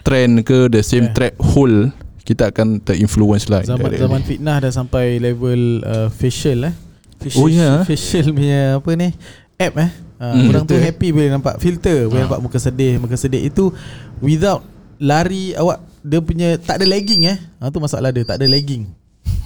trend 0.00 0.42
ke 0.42 0.68
the 0.68 0.80
same 0.80 1.06
Yeah. 1.06 1.14
trap 1.14 1.34
hole 1.40 1.90
kita 2.22 2.48
akan 2.48 2.78
terinfluence 2.78 3.46
lah 3.46 3.62
Zaman 3.62 3.78
indirectly. 3.88 4.02
zaman 4.02 4.20
fitnah 4.22 4.56
dah 4.58 4.68
sampai 4.70 5.16
level 5.16 5.60
uh, 5.80 6.08
facial 6.10 6.66
eh. 6.66 6.74
Facial, 7.18 7.40
Oh, 7.40 7.48
ya? 7.48 7.82
Facial 7.82 8.30
punya 8.30 8.60
apa 8.76 8.90
ni? 8.92 9.08
App 9.56 9.74
eh. 9.76 9.90
Uh, 10.16 10.34
Hmm. 10.34 10.50
orang 10.50 10.64
tu 10.64 10.74
eh? 10.74 10.82
happy 10.82 11.08
boleh 11.08 11.30
nampak 11.30 11.56
filter, 11.56 12.04
boleh 12.04 12.20
Ah. 12.20 12.24
nampak 12.26 12.40
muka 12.40 12.58
sedih, 12.58 12.98
muka 12.98 13.14
sedih 13.14 13.42
itu 13.42 13.70
without 14.18 14.60
lari 14.98 15.54
awak 15.54 15.78
dia 16.00 16.20
punya 16.20 16.48
tak 16.56 16.78
ada 16.78 16.86
lagging 16.86 17.26
eh. 17.26 17.38
Ha 17.56 17.68
tu 17.68 17.78
masalah 17.78 18.10
dia, 18.10 18.22
tak 18.22 18.36
ada 18.36 18.46
lagging. 18.46 18.86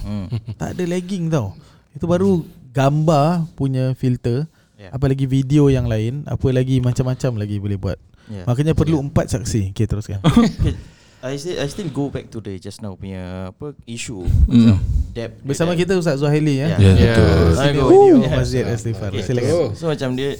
Hmm. 0.01 0.27
Tak 0.59 0.75
ada 0.75 0.83
lagging 0.83 1.29
tau. 1.29 1.55
Itu 1.91 2.03
baru 2.03 2.43
gambar 2.69 3.47
punya 3.53 3.93
filter. 3.93 4.43
Yeah. 4.75 4.91
Apa 4.91 5.07
lagi 5.07 5.23
video 5.23 5.69
yang 5.69 5.85
lain, 5.85 6.25
apa 6.25 6.49
lagi 6.49 6.77
macam-macam 6.77 7.31
lagi 7.37 7.55
boleh 7.55 7.77
buat. 7.77 7.97
Yeah. 8.25 8.45
Makanya 8.45 8.71
perlu 8.71 8.99
empat 8.99 9.29
saksi. 9.29 9.71
Okey 9.71 9.85
teruskan. 9.85 10.19
Okay. 10.27 10.75
I 11.23 11.39
still 11.39 11.55
I 11.55 11.67
still 11.67 11.87
go 11.87 12.07
back 12.07 12.27
to 12.29 12.37
the 12.37 12.55
just 12.57 12.79
now 12.79 12.93
punya 12.93 13.47
apa 13.49 13.71
issue 13.85 14.27
Mm. 14.43 14.75
debt 15.09 15.39
Bersama 15.39 15.71
debt. 15.71 15.87
kita 15.87 15.95
Ustaz 15.95 16.19
Zuhaili 16.19 16.59
ya. 16.59 16.75
Yeah. 16.75 16.79
Ya, 16.79 16.91
Yeah. 16.91 17.15
betul. 17.15 17.47
I 17.47 17.55
Sini 17.55 17.73
go. 17.73 17.87
video 17.89 18.15
Yeah. 18.17 18.33
Masjid 18.33 18.63
Istighfar. 18.65 19.09
Okay. 19.09 19.23
Silakan. 19.23 19.51
Oh. 19.53 19.67
So 19.71 19.87
macam 19.87 20.09
dia 20.13 20.35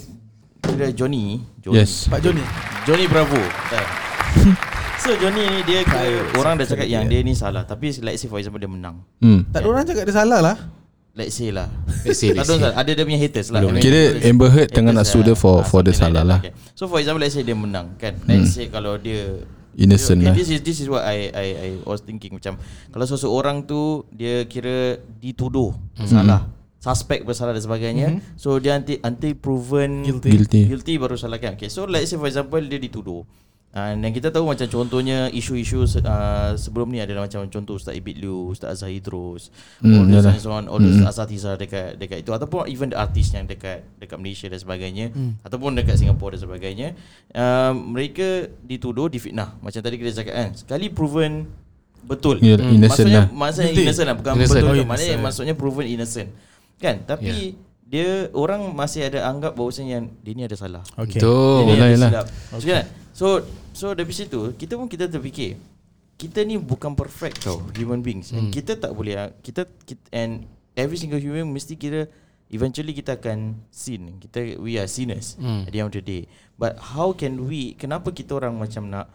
kira 0.59 0.87
Johnny, 0.91 1.39
Johnny 1.57 1.79
Yes. 1.79 2.07
Pak 2.07 2.19
Joni. 2.19 2.43
Johnny 2.83 3.05
Bravo 3.07 3.39
kan. 3.67 3.85
So 4.99 5.11
Johnny 5.13 5.43
ni 5.43 5.59
dia 5.63 5.83
kira 5.83 6.07
orang 6.33 6.55
dah 6.55 6.63
cakap 6.65 6.87
yang 6.87 7.03
dia 7.05 7.19
ni 7.19 7.31
salah 7.31 7.63
tapi 7.63 7.91
let's 7.99 8.19
say 8.19 8.27
for 8.27 8.39
example 8.39 8.55
dia 8.55 8.67
menang. 8.67 9.03
Hmm. 9.19 9.43
Tak 9.51 9.59
ada 9.59 9.67
orang 9.69 9.83
cakap 9.83 10.03
dia 10.03 10.15
salah 10.15 10.39
lah. 10.41 10.55
Let's 11.13 11.37
say 11.37 11.53
lah. 11.53 11.69
Let's 12.01 12.17
say, 12.17 12.33
let's 12.33 12.49
ada 12.49 12.57
say. 12.57 12.73
ada 12.73 12.89
dia 12.97 13.05
punya 13.05 13.21
haters 13.21 13.53
lah. 13.53 13.61
Belum 13.61 13.77
Kira 13.77 14.17
Amber 14.25 14.49
Heard 14.49 14.73
tengah 14.73 14.89
nak 14.89 15.05
haters 15.05 15.13
sue 15.13 15.21
dia 15.21 15.37
for- 15.37 15.61
ah, 15.61 15.69
for 15.69 15.85
the 15.85 15.93
salah 15.93 16.25
that. 16.25 16.25
lah. 16.25 16.39
Okay. 16.41 16.57
So 16.73 16.89
for 16.89 16.97
example 16.97 17.21
let's 17.21 17.37
say 17.37 17.45
dia 17.45 17.53
menang 17.53 17.93
kan. 18.01 18.17
Let's 18.25 18.57
say 18.57 18.65
kalau 18.73 18.97
dia 18.97 19.45
Innocent 19.73 20.21
okay, 20.21 20.29
lah 20.29 20.35
This 20.37 20.49
is 20.53 20.59
this 20.61 20.77
is 20.81 20.87
what 20.89 21.01
I 21.01 21.29
I 21.33 21.47
I 21.53 21.69
was 21.81 22.01
thinking 22.05 22.37
macam 22.37 22.57
kalau 22.89 23.05
seseorang 23.05 23.65
tu 23.65 24.05
dia 24.09 24.45
kira 24.45 25.01
dituduh 25.17 25.73
bersalah, 25.97 26.49
suspek 26.77 27.25
bersalah 27.25 27.57
dan 27.57 27.61
sebagainya. 27.61 28.07
So 28.37 28.57
dia 28.61 28.77
nanti 28.77 28.97
nanti 29.01 29.33
proven 29.37 30.05
Guilty. 30.05 30.29
Guilty 30.29 30.61
guilty 30.69 30.93
baru 30.97 31.17
salahkan. 31.17 31.57
Okay, 31.57 31.69
so 31.69 31.85
let's 31.85 32.09
say 32.09 32.17
for 32.17 32.29
example 32.29 32.61
dia 32.61 32.77
dituduh. 32.77 33.21
Uh, 33.73 33.97
dan 33.97 34.13
kita 34.13 34.29
tahu 34.29 34.45
macam 34.45 34.69
contohnya 34.69 35.33
isu-isu 35.33 35.81
uh, 36.05 36.53
sebelum 36.53 36.93
ni 36.93 37.01
adalah 37.01 37.25
macam 37.25 37.41
contoh 37.49 37.73
Ustaz 37.73 37.97
Ibit 37.97 38.21
Liu, 38.21 38.53
Ustaz 38.53 38.77
Azhar 38.77 38.93
Idrus, 38.93 39.49
Hmm, 39.81 39.97
all 39.97 40.21
those 40.21 40.29
so 40.37 40.53
on, 40.53 40.69
all 40.69 40.77
those 40.77 41.01
asatiza 41.01 41.57
dekat 41.57 41.97
dekat 41.97 42.21
itu 42.21 42.29
ataupun 42.29 42.69
even 42.69 42.93
the 42.93 42.97
artist 43.01 43.33
yang 43.33 43.49
dekat 43.49 43.81
dekat 43.97 44.21
Malaysia 44.21 44.45
dan 44.45 44.61
sebagainya 44.61 45.09
ataupun 45.41 45.73
dekat 45.73 45.97
Singapura 45.97 46.37
dan 46.37 46.45
sebagainya. 46.45 46.87
Uh, 47.33 47.73
mereka 47.73 48.45
dituduh 48.61 49.09
difitnah. 49.09 49.57
Macam 49.57 49.81
tadi 49.81 49.97
kita 49.97 50.21
cakap 50.21 50.33
kan, 50.37 50.49
sekali 50.53 50.93
proven 50.93 51.49
betul. 52.05 52.37
Ya, 52.45 52.53
innocent 52.61 53.09
maksudnya, 53.09 53.21
lah. 53.25 53.27
Maksudnya 53.33 53.71
innocent 53.73 54.05
lah 54.05 54.15
Bukan 54.21 54.31
Innocent. 54.37 54.53
betul 54.53 54.69
Oh, 54.69 54.75
innocent. 54.77 55.19
maksudnya 55.23 55.53
proven 55.57 55.87
innocent 55.89 56.29
Kan 56.77 56.95
Tapi 57.07 57.55
Dia 57.83 58.31
Orang 58.31 58.71
masih 58.71 59.05
ada 59.05 59.27
anggap 59.27 59.53
bahawasanya 59.53 60.07
Dia 60.19 60.33
ni 60.33 60.43
ada 60.43 60.53
salah 60.53 60.83
Okay. 60.95 61.19
Betul. 61.19 61.57
Dia 61.57 61.65
ni 61.65 61.73
ada 61.73 61.87
yelah. 61.89 62.09
silap 62.09 62.25
So 62.51 62.65
kan 62.65 62.85
So 63.11 63.25
So 63.71 63.85
dari 63.91 64.09
situ 64.09 64.39
Kita 64.53 64.73
pun 64.75 64.87
kita 64.87 65.05
terfikir 65.05 65.59
Kita 66.13 66.41
ni 66.41 66.55
bukan 66.55 66.93
perfect 66.93 67.43
tau 67.43 67.61
Human 67.73 67.99
beings 67.99 68.31
And 68.31 68.49
kita 68.49 68.75
tak 68.75 68.91
boleh 68.91 69.33
kita, 69.39 69.65
kita 69.83 70.03
And 70.09 70.45
Every 70.73 70.97
single 70.97 71.19
human 71.19 71.49
Mesti 71.49 71.75
kira 71.75 72.09
Eventually 72.47 72.93
kita 72.93 73.17
akan 73.17 73.61
sin 73.69 74.17
Kita 74.17 74.57
We 74.57 74.77
are 74.77 74.85
sinners 74.85 75.35
Hmm. 75.35 75.65
At 75.65 75.71
the 75.71 75.79
end 75.79 75.89
of 75.89 75.95
the 75.95 76.01
day 76.01 76.23
But 76.55 76.77
how 76.93 77.11
can 77.11 77.45
we 77.45 77.73
Kenapa 77.73 78.09
kita 78.09 78.37
orang 78.37 78.55
macam 78.55 78.87
nak 78.87 79.09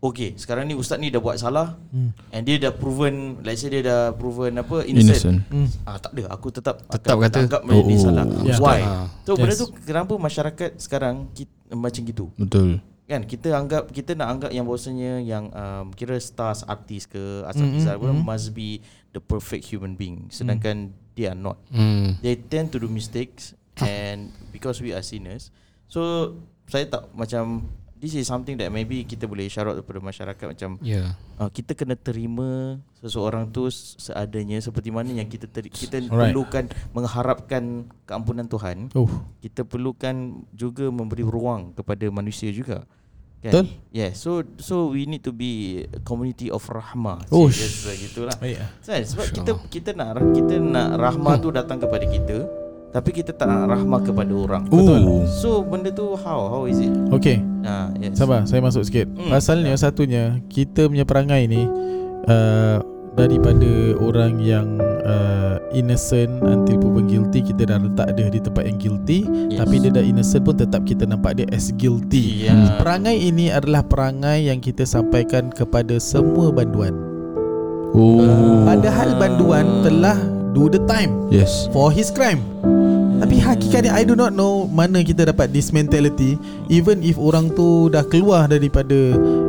Okay 0.00 0.32
sekarang 0.40 0.64
ni 0.64 0.72
ustaz 0.72 0.96
ni 0.96 1.12
dah 1.12 1.20
buat 1.20 1.36
salah 1.36 1.76
Hmm. 1.92 2.16
And 2.32 2.42
dia 2.48 2.56
dah 2.56 2.72
proven 2.72 3.44
Let's 3.44 3.60
say 3.60 3.68
dia 3.68 3.84
dah 3.84 4.16
proven 4.16 4.56
apa 4.56 4.80
Innocent, 4.88 5.44
Innocent 5.52 5.84
Ah 5.84 6.00
tak 6.00 6.16
ada 6.16 6.32
aku 6.32 6.48
tetap 6.48 6.80
Tetap 6.88 7.20
akan 7.20 7.28
kata. 7.28 7.38
anggap 7.44 7.60
oh, 7.68 7.84
dia 7.84 7.96
Oh, 7.98 8.00
salah. 8.00 8.24
yeah. 8.40 8.58
Why? 8.62 8.80
Ah. 8.80 9.06
So 9.28 9.36
benda 9.36 9.52
Yes. 9.52 9.60
tu 9.60 9.68
kenapa 9.84 10.16
masyarakat 10.16 10.70
sekarang 10.80 11.28
kita, 11.36 11.52
macam 11.76 12.00
gitu? 12.00 12.24
Betul 12.40 12.80
Kan 13.04 13.26
kita 13.26 13.52
anggap 13.52 13.90
kita 13.90 14.14
nak 14.16 14.28
anggap 14.38 14.50
yang 14.54 14.64
bahawasanya 14.64 15.12
yang 15.20 15.44
um, 15.50 15.90
kira 15.92 16.14
stars 16.16 16.62
artis 16.64 17.04
ke 17.10 17.42
asal-asal 17.44 17.98
mm-hmm. 17.98 18.22
must 18.22 18.54
be 18.54 18.78
the 19.10 19.18
perfect 19.18 19.66
human 19.66 19.98
being 19.98 20.30
sedangkan 20.30 20.94
mm. 20.94 21.12
they 21.18 21.26
are 21.26 21.34
not. 21.34 21.58
Hmm. 21.74 22.16
They 22.22 22.38
tend 22.38 22.70
to 22.70 22.78
do 22.78 22.86
mistakes 22.86 23.58
and 23.82 24.30
because 24.54 24.78
we 24.78 24.94
are 24.94 25.02
sinners. 25.02 25.50
So 25.90 26.32
saya 26.70 26.86
tak 26.86 27.10
macam 27.10 27.66
this 28.00 28.16
is 28.16 28.24
something 28.24 28.56
that 28.56 28.72
maybe 28.72 29.04
kita 29.04 29.28
boleh 29.28 29.46
syarat 29.46 29.76
kepada 29.84 30.00
masyarakat 30.00 30.44
macam 30.56 30.70
Yeah. 30.80 31.14
uh, 31.36 31.52
kita 31.52 31.76
kena 31.76 31.94
terima 31.94 32.80
seseorang 33.04 33.52
tu 33.52 33.68
seadanya 33.70 34.56
seperti 34.58 34.88
mana 34.88 35.12
yang 35.12 35.28
kita 35.28 35.44
teri- 35.46 35.68
kita 35.70 36.00
Alright. 36.08 36.32
perlukan 36.32 36.64
mengharapkan 36.96 37.86
keampunan 38.08 38.48
Tuhan. 38.48 38.88
Oh. 38.96 39.06
kita 39.44 39.68
perlukan 39.68 40.40
juga 40.56 40.88
memberi 40.88 41.22
ruang 41.22 41.76
kepada 41.76 42.08
manusia 42.08 42.48
juga. 42.50 42.88
Kan? 43.40 43.52
Betul. 43.56 43.66
yeah 43.88 44.12
so 44.12 44.44
so 44.60 44.92
we 44.92 45.08
need 45.08 45.24
to 45.24 45.32
be 45.32 45.84
a 45.88 46.00
community 46.04 46.52
of 46.52 46.60
rahmah. 46.68 47.24
Oh, 47.32 47.48
gitulah. 47.48 48.36
Baik 48.36 48.60
ah. 48.60 48.68
kan? 48.84 49.00
Sebab 49.00 49.26
kita 49.32 49.50
kita 49.72 49.90
nak 49.96 50.20
kita 50.36 50.60
nak 50.60 51.00
rahmah 51.00 51.40
tu 51.40 51.48
datang 51.48 51.80
kepada 51.80 52.04
kita 52.04 52.59
tapi 52.90 53.10
kita 53.12 53.30
tak 53.30 53.46
nak 53.46 53.70
rahmah 53.70 54.02
kepada 54.02 54.32
orang 54.34 54.62
Betul. 54.66 55.22
so 55.30 55.62
benda 55.62 55.88
tu 55.88 56.18
how 56.18 56.50
how 56.50 56.62
is 56.66 56.78
it 56.78 56.90
Okay. 57.14 57.38
ah 57.62 57.90
yes 57.96 58.18
Sabar, 58.18 58.42
saya 58.44 58.58
masuk 58.60 58.82
sikit. 58.82 59.06
Hmm. 59.10 59.30
Pasalnya 59.30 59.74
satunya 59.74 60.42
kita 60.46 60.86
punya 60.86 61.02
perangai 61.02 61.46
ni 61.46 61.62
uh, 62.26 62.78
daripada 63.12 63.70
orang 63.98 64.38
yang 64.38 64.78
uh, 65.02 65.58
innocent 65.70 66.30
until 66.40 66.78
proven 66.78 67.06
guilty 67.06 67.42
kita 67.42 67.66
dah 67.66 67.78
letak 67.78 68.14
dia 68.14 68.26
di 68.26 68.38
tempat 68.38 68.64
yang 68.64 68.78
guilty 68.78 69.26
Yes. 69.50 69.58
tapi 69.58 69.74
dia 69.78 69.90
dah 69.90 70.02
innocent 70.02 70.42
pun 70.42 70.54
tetap 70.54 70.82
kita 70.82 71.04
nampak 71.04 71.36
dia 71.36 71.46
as 71.50 71.74
guilty. 71.74 72.46
Yeah. 72.46 72.78
Perangai 72.78 73.18
ini 73.18 73.50
adalah 73.50 73.82
perangai 73.82 74.46
yang 74.46 74.58
kita 74.58 74.82
sampaikan 74.82 75.50
kepada 75.50 75.98
semua 75.98 76.50
banduan. 76.50 76.94
Oh 77.90 78.62
Padahal 78.62 79.18
banduan 79.18 79.82
telah 79.82 80.14
do 80.50 80.66
the 80.66 80.82
time 80.84 81.14
Yes 81.28 81.66
for 81.70 81.88
his 81.88 82.08
crime. 82.08 82.42
Tapi 83.20 83.36
hakikatnya 83.36 83.92
I 83.92 84.02
do 84.02 84.14
not 84.14 84.32
know 84.32 84.64
mana 84.64 85.00
kita 85.00 85.24
dapat 85.24 85.50
this 85.50 85.70
mentality 85.70 86.40
even 86.66 87.00
if 87.00 87.14
orang 87.14 87.52
tu 87.52 87.86
dah 87.86 88.00
keluar 88.02 88.46
daripada 88.46 88.96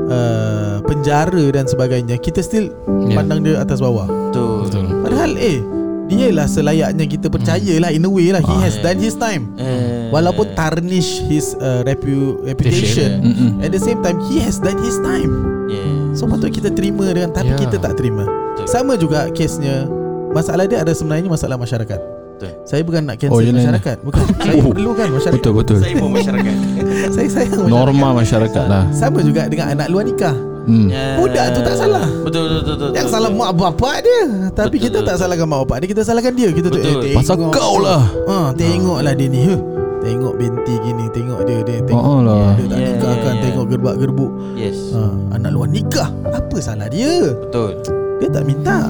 uh, 0.05 0.75
penjara 0.83 1.51
dan 1.51 1.65
sebagainya 1.65 2.17
kita 2.17 2.41
still 2.41 2.67
Yeah. 3.01 3.17
pandang 3.17 3.41
dia 3.41 3.57
atas 3.57 3.79
bawah. 3.79 4.05
betul 4.29 4.67
Betul. 4.67 4.85
Padahal 5.01 5.31
eh 5.35 5.59
dia 6.05 6.27
lah 6.29 6.45
selayaknya 6.45 7.03
kita 7.05 7.27
percaya 7.27 7.73
lah 7.77 7.89
in 7.89 8.03
a 8.03 8.11
way 8.11 8.29
lah 8.29 8.39
he 8.39 8.51
Ah, 8.53 8.61
has 8.61 8.75
done 8.77 8.95
his 8.97 9.15
time. 9.15 9.51
Eh, 9.57 10.07
Walaupun 10.09 10.51
tarnish 10.53 11.23
his 11.25 11.55
uh, 11.57 11.81
repu- 11.81 12.43
reputation 12.43 13.19
Mm-mm. 13.21 13.51
at 13.59 13.71
the 13.71 13.79
same 13.79 13.99
time 13.99 14.19
he 14.27 14.37
has 14.37 14.59
done 14.59 14.75
his 14.79 14.99
time. 15.01 15.31
yeah. 15.67 16.11
So 16.11 16.23
patut 16.25 16.51
kita 16.51 16.69
terima 16.69 17.07
dengan 17.07 17.31
tapi 17.31 17.51
Ya. 17.51 17.57
kita 17.57 17.79
tak 17.79 17.95
terima. 17.95 18.27
Sama 18.63 18.95
juga 18.95 19.31
kesnya 19.31 19.87
masalah 20.31 20.63
dia 20.65 20.79
ada 20.79 20.91
sebenarnya 20.91 21.27
masalah 21.27 21.55
masyarakat. 21.55 21.99
Betul. 22.33 22.51
Saya 22.63 22.81
bukan 22.81 23.01
nak 23.03 23.15
cancel 23.15 23.37
Oh, 23.37 23.53
masyarakat. 23.53 23.97
Bukan. 24.01 24.21
Saya 24.35 24.53
Oh. 24.57 24.71
perlukan 24.71 25.07
masyarakat. 25.11 25.37
Betul 25.37 25.53
betul 25.53 25.77
Saya 25.77 25.93
pun 25.95 26.09
masyarakat 26.09 26.55
Saya 27.15 27.27
sayang 27.29 27.53
masyarakat. 27.59 27.69
Norma 27.69 28.07
masyarakat 28.15 28.63
lah 28.65 28.83
Sama 28.91 29.21
juga 29.21 29.45
dengan 29.45 29.67
anak 29.71 29.87
luar 29.87 30.03
nikah. 30.03 30.33
hmm. 30.63 30.87
Yeah. 30.89 31.15
Budak 31.17 31.45
tu 31.51 31.61
tak 31.61 31.75
salah. 31.75 32.01
Betul 32.01 32.41
betul 32.41 32.57
betul. 32.57 32.73
betul 32.73 32.89
Yang 32.91 33.05
betul. 33.05 33.13
salah 33.13 33.29
mak 33.31 33.51
bapak 33.53 33.95
dia. 34.01 34.21
Tapi 34.49 34.67
Betul, 34.71 34.81
kita 34.81 34.97
tak 34.97 35.05
betul. 35.05 35.21
salahkan 35.21 35.45
mak 35.45 35.59
bapak 35.61 35.77
dia, 35.77 35.87
kita 35.87 36.01
salahkan 36.01 36.33
dia. 36.33 36.49
Kita 36.49 36.67
tu 36.67 36.79
Betul. 36.79 37.01
eh, 37.03 37.13
Pasal 37.13 37.35
tengok. 37.35 37.53
kau 37.53 37.75
lah 37.77 38.01
Ha, 38.25 38.35
tengoklah 38.55 39.13
dia 39.13 39.27
ni. 39.27 39.41
Huh. 39.45 39.59
Tengok 40.01 40.33
binti 40.35 40.73
gini, 40.81 41.05
tengok 41.13 41.39
dia 41.45 41.59
dia 41.61 41.77
tengok. 41.79 42.01
Oh 42.01 42.19
lah 42.19 42.57
Dia 42.57 42.65
tak 42.65 42.73
Yeah, 42.73 42.89
nikah 42.89 43.05
yeah, 43.07 43.21
kan, 43.21 43.33
yeah. 43.35 43.43
tengok 43.45 43.65
gerbak-gerbuk. 43.69 44.31
Yes. 44.55 44.77
Ha, 44.91 45.01
anak 45.31 45.49
luar 45.51 45.69
nikah. 45.69 46.09
Apa 46.27 46.57
salah 46.57 46.89
dia? 46.89 47.37
Betul. 47.37 47.77
Dia 48.17 48.29
tak 48.29 48.43
minta. 48.43 48.89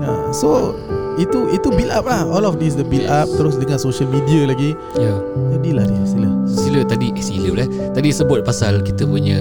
Betul. 0.00 0.08
Ha, 0.08 0.32
so 0.32 0.48
itu 1.16 1.52
itu 1.52 1.68
build 1.68 1.92
up 1.92 2.08
lah 2.08 2.24
all 2.24 2.42
of 2.42 2.56
this 2.56 2.72
the 2.72 2.82
build 2.82 3.04
up 3.04 3.28
terus 3.36 3.60
dengan 3.60 3.76
social 3.76 4.08
media 4.08 4.48
lagi 4.48 4.72
Ya. 4.96 5.12
jadilah 5.52 5.84
dia 5.84 6.02
sila 6.06 6.28
Sila 6.50 6.80
tadi 6.82 7.12
eh, 7.12 7.22
Sila 7.22 7.46
pula 7.46 7.62
eh. 7.62 7.70
Tadi 7.92 8.08
sebut 8.10 8.40
pasal 8.40 8.80
Kita 8.80 9.04
punya 9.04 9.38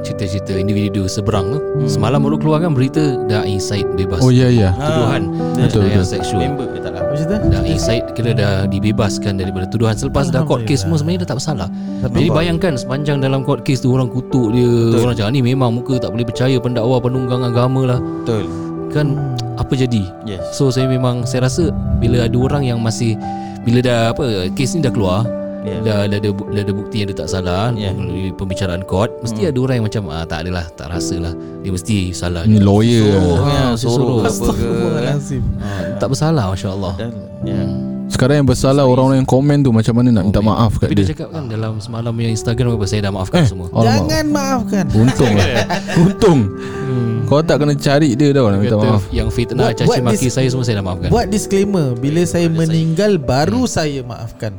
Cerita-cerita 0.00 0.56
individu 0.56 1.04
seberang 1.04 1.52
tu 1.52 1.58
hmm. 1.60 1.84
Semalam 1.84 2.22
baru 2.22 2.40
keluar 2.40 2.64
kan 2.64 2.72
Berita 2.72 3.20
Dah 3.26 3.44
inside 3.44 3.84
bebas 3.92 4.24
Oh 4.24 4.32
ya 4.32 4.48
ya 4.48 4.72
Tuduhan 4.72 5.28
Betul, 5.52 5.84
Yang 5.90 6.06
betul. 6.08 6.14
seksual 6.16 6.40
Member 6.46 6.66
ke 6.70 6.78
tak 6.80 6.92
lah. 6.94 7.00
apa 7.02 7.12
cerita 7.12 7.34
Dah 7.44 7.62
inside 7.66 8.04
Kira 8.14 8.30
dah 8.32 8.52
dibebaskan 8.64 9.32
Daripada 9.36 9.66
tuduhan 9.68 9.94
Selepas 10.00 10.32
dah 10.32 10.48
court 10.48 10.64
case 10.64 10.88
semua 10.88 10.96
Sebenarnya 10.96 11.26
dah 11.26 11.28
tak 11.28 11.38
bersalah 11.42 11.68
Jadi 12.08 12.28
bayangkan 12.30 12.72
Sepanjang 12.80 13.18
dalam 13.20 13.44
court 13.44 13.60
case 13.60 13.84
tu 13.84 13.92
Orang 13.92 14.08
kutuk 14.08 14.56
dia 14.56 14.64
Betul. 14.64 15.00
Orang 15.04 15.16
cakap 15.18 15.32
ni 15.34 15.40
memang 15.44 15.76
muka 15.76 16.00
Tak 16.00 16.08
boleh 16.08 16.24
percaya 16.24 16.56
Pendakwa 16.56 16.96
penunggang 17.02 17.42
agama 17.44 17.80
lah 17.84 18.00
Betul. 18.00 18.48
Kan 18.90 19.36
Apa 19.60 19.72
jadi 19.74 20.02
Yes. 20.24 20.40
So 20.52 20.68
saya 20.68 20.86
memang 20.86 21.22
Saya 21.22 21.44
rasa 21.44 21.68
Bila 21.98 22.24
ada 22.24 22.34
orang 22.34 22.64
yang 22.64 22.80
masih 22.80 23.14
Bila 23.60 23.78
dah 23.78 24.00
apa 24.10 24.24
Kes 24.50 24.72
ni 24.72 24.80
dah 24.80 24.90
keluar 24.90 25.22
Yeah. 25.60 25.84
dah, 25.84 26.08
dah, 26.08 26.16
ada, 26.16 26.28
dah 26.32 26.62
ada 26.62 26.72
bukti 26.72 27.04
yang 27.04 27.12
dia 27.12 27.20
tak 27.20 27.28
salah 27.28 27.68
Yeah. 27.70 27.92
Melalui 27.92 28.32
pembicaraan 28.32 28.80
court 28.80 29.12
Mesti 29.20 29.44
ada 29.44 29.60
orang 29.60 29.76
yang 29.76 29.86
macam 29.86 30.02
ah, 30.08 30.24
Tak 30.24 30.48
adalah 30.48 30.64
Tak 30.72 30.88
rasa 30.88 31.20
lah 31.20 31.36
Dia 31.60 31.68
mesti 31.68 31.96
salah 32.10 32.48
Ni 32.48 32.56
lawyer 32.56 33.04
Suruh 33.04 33.36
Ah, 33.36 33.44
ya, 33.44 33.60
dia 33.68 33.76
suruh 33.76 33.92
suruh. 33.92 34.16
apa 34.16 34.24
ke. 34.24 34.32
kan. 34.32 34.32
Astagfirullahalazim 34.32 35.42
Tak 36.00 36.08
bersalah 36.08 36.44
Masya 36.48 36.68
Allah 36.70 36.94
Dan 36.96 37.10
ya. 37.44 37.60
Sekarang 38.08 38.36
yang 38.40 38.48
bersalah 38.48 38.82
orang-orang 38.82 39.20
yang 39.20 39.28
komen 39.28 39.58
tu 39.60 39.70
Macam 39.70 39.94
mana 39.94 40.08
nak 40.10 40.24
minta 40.24 40.40
Komen. 40.40 40.48
maaf 40.50 40.72
kat 40.74 40.80
Tapi 40.82 40.94
dia 40.94 41.04
dia 41.04 41.12
cakap 41.12 41.28
kan 41.28 41.44
Dalam 41.46 41.72
semalam 41.76 42.14
yang 42.16 42.32
Instagram 42.32 42.68
apa 42.72 42.86
Saya 42.88 43.00
dah 43.02 43.12
maafkan 43.12 43.38
Eh. 43.38 43.46
semua 43.46 43.66
Alamak. 43.68 43.84
jangan 43.84 44.24
maafkan 44.26 44.84
Untung 44.90 45.32
lah 45.34 45.46
Untung 46.02 46.38
Kau 47.30 47.40
tak 47.40 47.56
kena 47.56 47.72
cari 47.72 48.12
dia 48.12 48.28
tau 48.30 48.50
Nak 48.50 48.58
minta 48.58 48.74
maaf 48.74 49.06
yang 49.08 49.30
fitnah 49.30 49.70
Buat- 49.70 49.78
Caci 49.78 50.02
maki 50.02 50.18
dis- 50.20 50.34
saya 50.34 50.48
semua 50.48 50.64
Saya 50.64 50.76
dah 50.76 50.84
maafkan 50.84 51.08
buat 51.08 51.26
disclaimer 51.26 51.94
bila 51.94 52.22
saya 52.24 52.50
meninggal 52.50 53.16
baru 53.16 53.64
saya 53.64 54.02
maafkan 54.02 54.50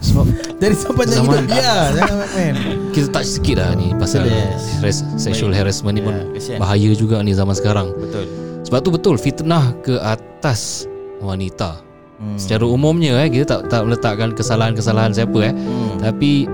Sebab 0.00 0.26
dari 0.56 0.72
sepanjang 0.72 1.18
Zaman- 1.20 1.44
hidup 1.44 1.50
ya 1.52 1.74
jangan 1.92 2.16
main 2.30 2.54
Kita 2.90 3.06
touch 3.10 3.28
sikit 3.32 3.56
lah 3.58 3.70
ni 3.74 3.90
Pasal 3.92 4.22
Yes. 4.24 4.62
res- 4.80 5.06
Sexual 5.18 5.50
Baik. 5.50 5.60
harassment 5.60 5.92
ni 5.92 6.00
pun 6.00 6.14
Ya, 6.14 6.24
kesian. 6.30 6.58
Bahaya 6.58 6.90
juga 6.94 7.16
ni 7.20 7.32
zaman 7.32 7.52
sekarang 7.52 7.90
Betul. 7.92 8.24
Sebab 8.62 8.78
tu 8.80 8.90
betul 8.90 9.14
Fitnah 9.16 9.74
ke 9.80 9.98
atas 9.98 10.86
Wanita 11.18 11.82
Hmm. 12.16 12.36
Secara 12.36 12.64
umumnya 12.64 13.16
eh 13.18 13.28
Kita 13.30 13.58
tak 13.58 13.72
tak 13.72 13.80
meletakkan 13.82 14.28
Kesalahan-kesalahan 14.30 15.10
siapa 15.10 15.38
eh 15.42 15.52
Hmm. 15.52 15.96
Tapi 15.98 16.44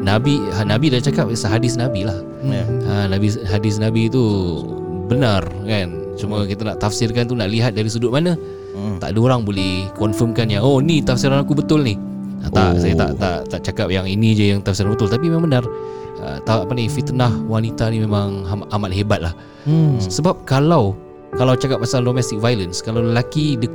Nabi 0.00 0.40
ha, 0.50 0.62
Nabi 0.62 0.90
dah 0.90 1.00
cakap 1.00 1.28
Hadis 1.28 1.74
Nabi 1.74 2.04
lah 2.04 2.18
Ya. 2.44 2.62
ha, 2.86 2.92
Nabi 3.08 3.32
Hadis 3.44 3.76
Nabi 3.76 4.06
tu 4.06 4.22
Benar 5.06 5.42
kan 5.62 5.88
Cuma 6.14 6.44
kita 6.44 6.62
nak 6.62 6.78
tafsirkan 6.78 7.24
tu 7.24 7.34
Nak 7.34 7.48
lihat 7.48 7.72
dari 7.72 7.86
sudut 7.86 8.10
mana 8.10 8.36
Hmm. 8.76 9.00
Tak 9.00 9.16
ada 9.16 9.18
orang 9.24 9.40
boleh 9.40 9.88
Confirmkan 9.96 10.52
yang 10.52 10.60
Oh 10.60 10.84
ni 10.84 11.00
tafsiran 11.00 11.40
aku 11.40 11.56
betul 11.56 11.80
ni 11.80 11.96
Ah, 12.44 12.52
Tak, 12.52 12.76
Oh. 12.76 12.78
saya 12.78 12.92
tak 12.92 13.10
tak 13.16 13.38
tak 13.48 13.60
cakap 13.64 13.88
yang 13.88 14.04
ini 14.04 14.36
je 14.36 14.52
yang 14.52 14.60
tafsiran 14.60 14.92
betul 14.92 15.08
tapi 15.08 15.32
memang 15.32 15.48
benar. 15.48 15.64
Uh, 16.20 16.36
tak 16.44 16.68
apa 16.68 16.72
ni 16.76 16.84
fitnah 16.84 17.32
wanita 17.48 17.88
ni 17.88 18.04
memang 18.04 18.44
amat 18.70 18.92
hebat 18.92 19.24
lah. 19.24 19.32
Hmm. 19.64 19.96
Sebab 19.96 20.44
kalau 20.44 20.92
kalau 21.34 21.56
cakap 21.56 21.80
pasal 21.80 22.04
domestic 22.04 22.36
violence, 22.36 22.84
kalau 22.84 23.00
lelaki 23.00 23.56
dia 23.56 23.72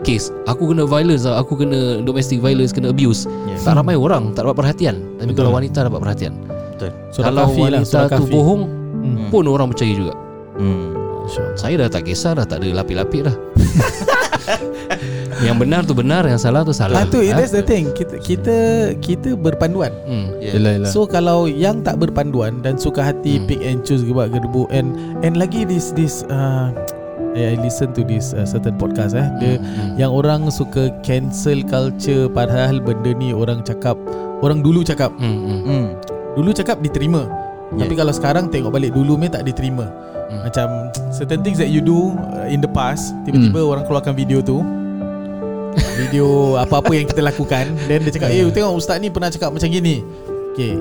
kes, 0.00 0.32
aku 0.44 0.70
kena 0.70 0.84
violence 0.84 1.22
lah, 1.22 1.38
aku 1.38 1.54
kena 1.56 2.00
domestic 2.00 2.38
violence, 2.38 2.70
kena 2.70 2.88
abuse. 2.88 3.28
Yes. 3.44 3.62
Tak 3.62 3.76
ramai 3.76 3.94
orang 3.94 4.32
tak 4.32 4.44
dapat 4.44 4.56
perhatian. 4.58 4.96
Tapi 5.16 5.30
Betul. 5.30 5.38
kalau 5.38 5.52
wanita 5.52 5.78
dapat 5.84 6.00
perhatian. 6.00 6.32
Betul. 6.72 6.90
Surah 7.10 7.24
kalau 7.26 7.42
lah, 7.42 7.48
wanita 7.50 7.84
surah 7.84 8.08
tu 8.08 8.24
Kahfi. 8.24 8.32
bohong 8.32 8.62
Hmm. 9.00 9.28
pun 9.28 9.44
orang 9.44 9.68
percaya 9.68 9.92
juga. 9.92 10.12
Hmm. 10.56 10.92
Saya 11.54 11.78
dah 11.78 11.88
tak 11.88 12.04
kisah 12.04 12.34
dah 12.34 12.44
tak 12.44 12.60
ada 12.60 12.74
lapik-lapik 12.74 13.22
dah. 13.22 13.36
yang 15.46 15.56
benar 15.56 15.86
tu 15.86 15.94
benar, 15.94 16.26
yang 16.26 16.36
salah 16.36 16.60
tu 16.60 16.74
salah. 16.74 17.00
Ah 17.00 17.06
tu 17.06 17.22
Ha? 17.22 17.32
that's 17.32 17.54
the 17.54 17.62
thing. 17.62 17.88
Kita 17.92 18.18
kita 18.18 18.56
kita 18.98 19.28
berpanduan. 19.34 19.92
Hmm. 20.04 20.36
Yeah. 20.36 20.58
Yelah 20.58 20.72
yelah 20.76 20.90
So 20.90 21.06
kalau 21.06 21.46
yang 21.46 21.80
tak 21.80 21.96
berpanduan 21.96 22.60
dan 22.60 22.76
suka 22.76 23.00
hati 23.06 23.38
Hmm. 23.38 23.46
pick 23.46 23.60
and 23.62 23.80
choose 23.80 24.02
gebak 24.02 24.32
gerbu 24.32 24.68
and 24.68 24.92
and 25.22 25.36
lagi 25.36 25.64
this 25.64 25.94
this 25.94 26.26
uh, 26.28 26.72
I 27.32 27.54
listen 27.56 27.94
to 27.94 28.02
this 28.02 28.30
uh, 28.30 28.42
certain 28.42 28.74
podcast 28.74 29.14
eh 29.14 29.26
dia 29.38 29.54
Hmm. 29.56 29.94
yang 29.96 30.10
orang 30.10 30.48
suka 30.48 30.90
cancel 31.00 31.62
culture 31.62 32.26
padahal 32.26 32.78
benda 32.78 33.12
ni 33.12 33.30
orang 33.30 33.62
cakap 33.62 33.94
orang 34.40 34.60
dulu 34.60 34.82
cakap 34.82 35.14
Hmm. 35.14 35.38
Hmm. 35.40 35.60
Hmm. 35.62 35.86
dulu 36.34 36.50
cakap 36.50 36.78
diterima 36.80 37.26
Yeah. 37.70 37.86
tapi 37.86 37.94
kalau 37.94 38.10
sekarang 38.10 38.50
tengok 38.50 38.72
balik 38.72 38.90
dulu 38.90 39.14
ni 39.14 39.30
tak 39.30 39.42
diterima 39.42 39.86
Hmm. 40.26 40.42
macam 40.42 40.66
certain 41.10 41.38
things 41.40 41.54
that 41.56 41.70
you 41.70 41.78
do 41.78 42.14
uh, 42.30 42.46
in 42.46 42.58
the 42.58 42.66
past 42.68 43.14
tiba-tiba 43.22 43.62
orang 43.62 43.82
keluarkan 43.84 44.10
video 44.12 44.38
tu 44.40 44.58
video 45.96 46.26
apa-apa 46.56 46.90
yang 46.92 47.06
kita 47.06 47.20
lakukan 47.20 47.70
then 47.86 48.02
dia 48.02 48.10
cakap 48.10 48.28
eh 48.32 48.42
tengok 48.48 48.74
ustaz 48.74 48.98
ni 48.98 49.06
pernah 49.06 49.30
cakap 49.30 49.50
macam 49.50 49.68
gini 49.68 50.02
okay 50.50 50.74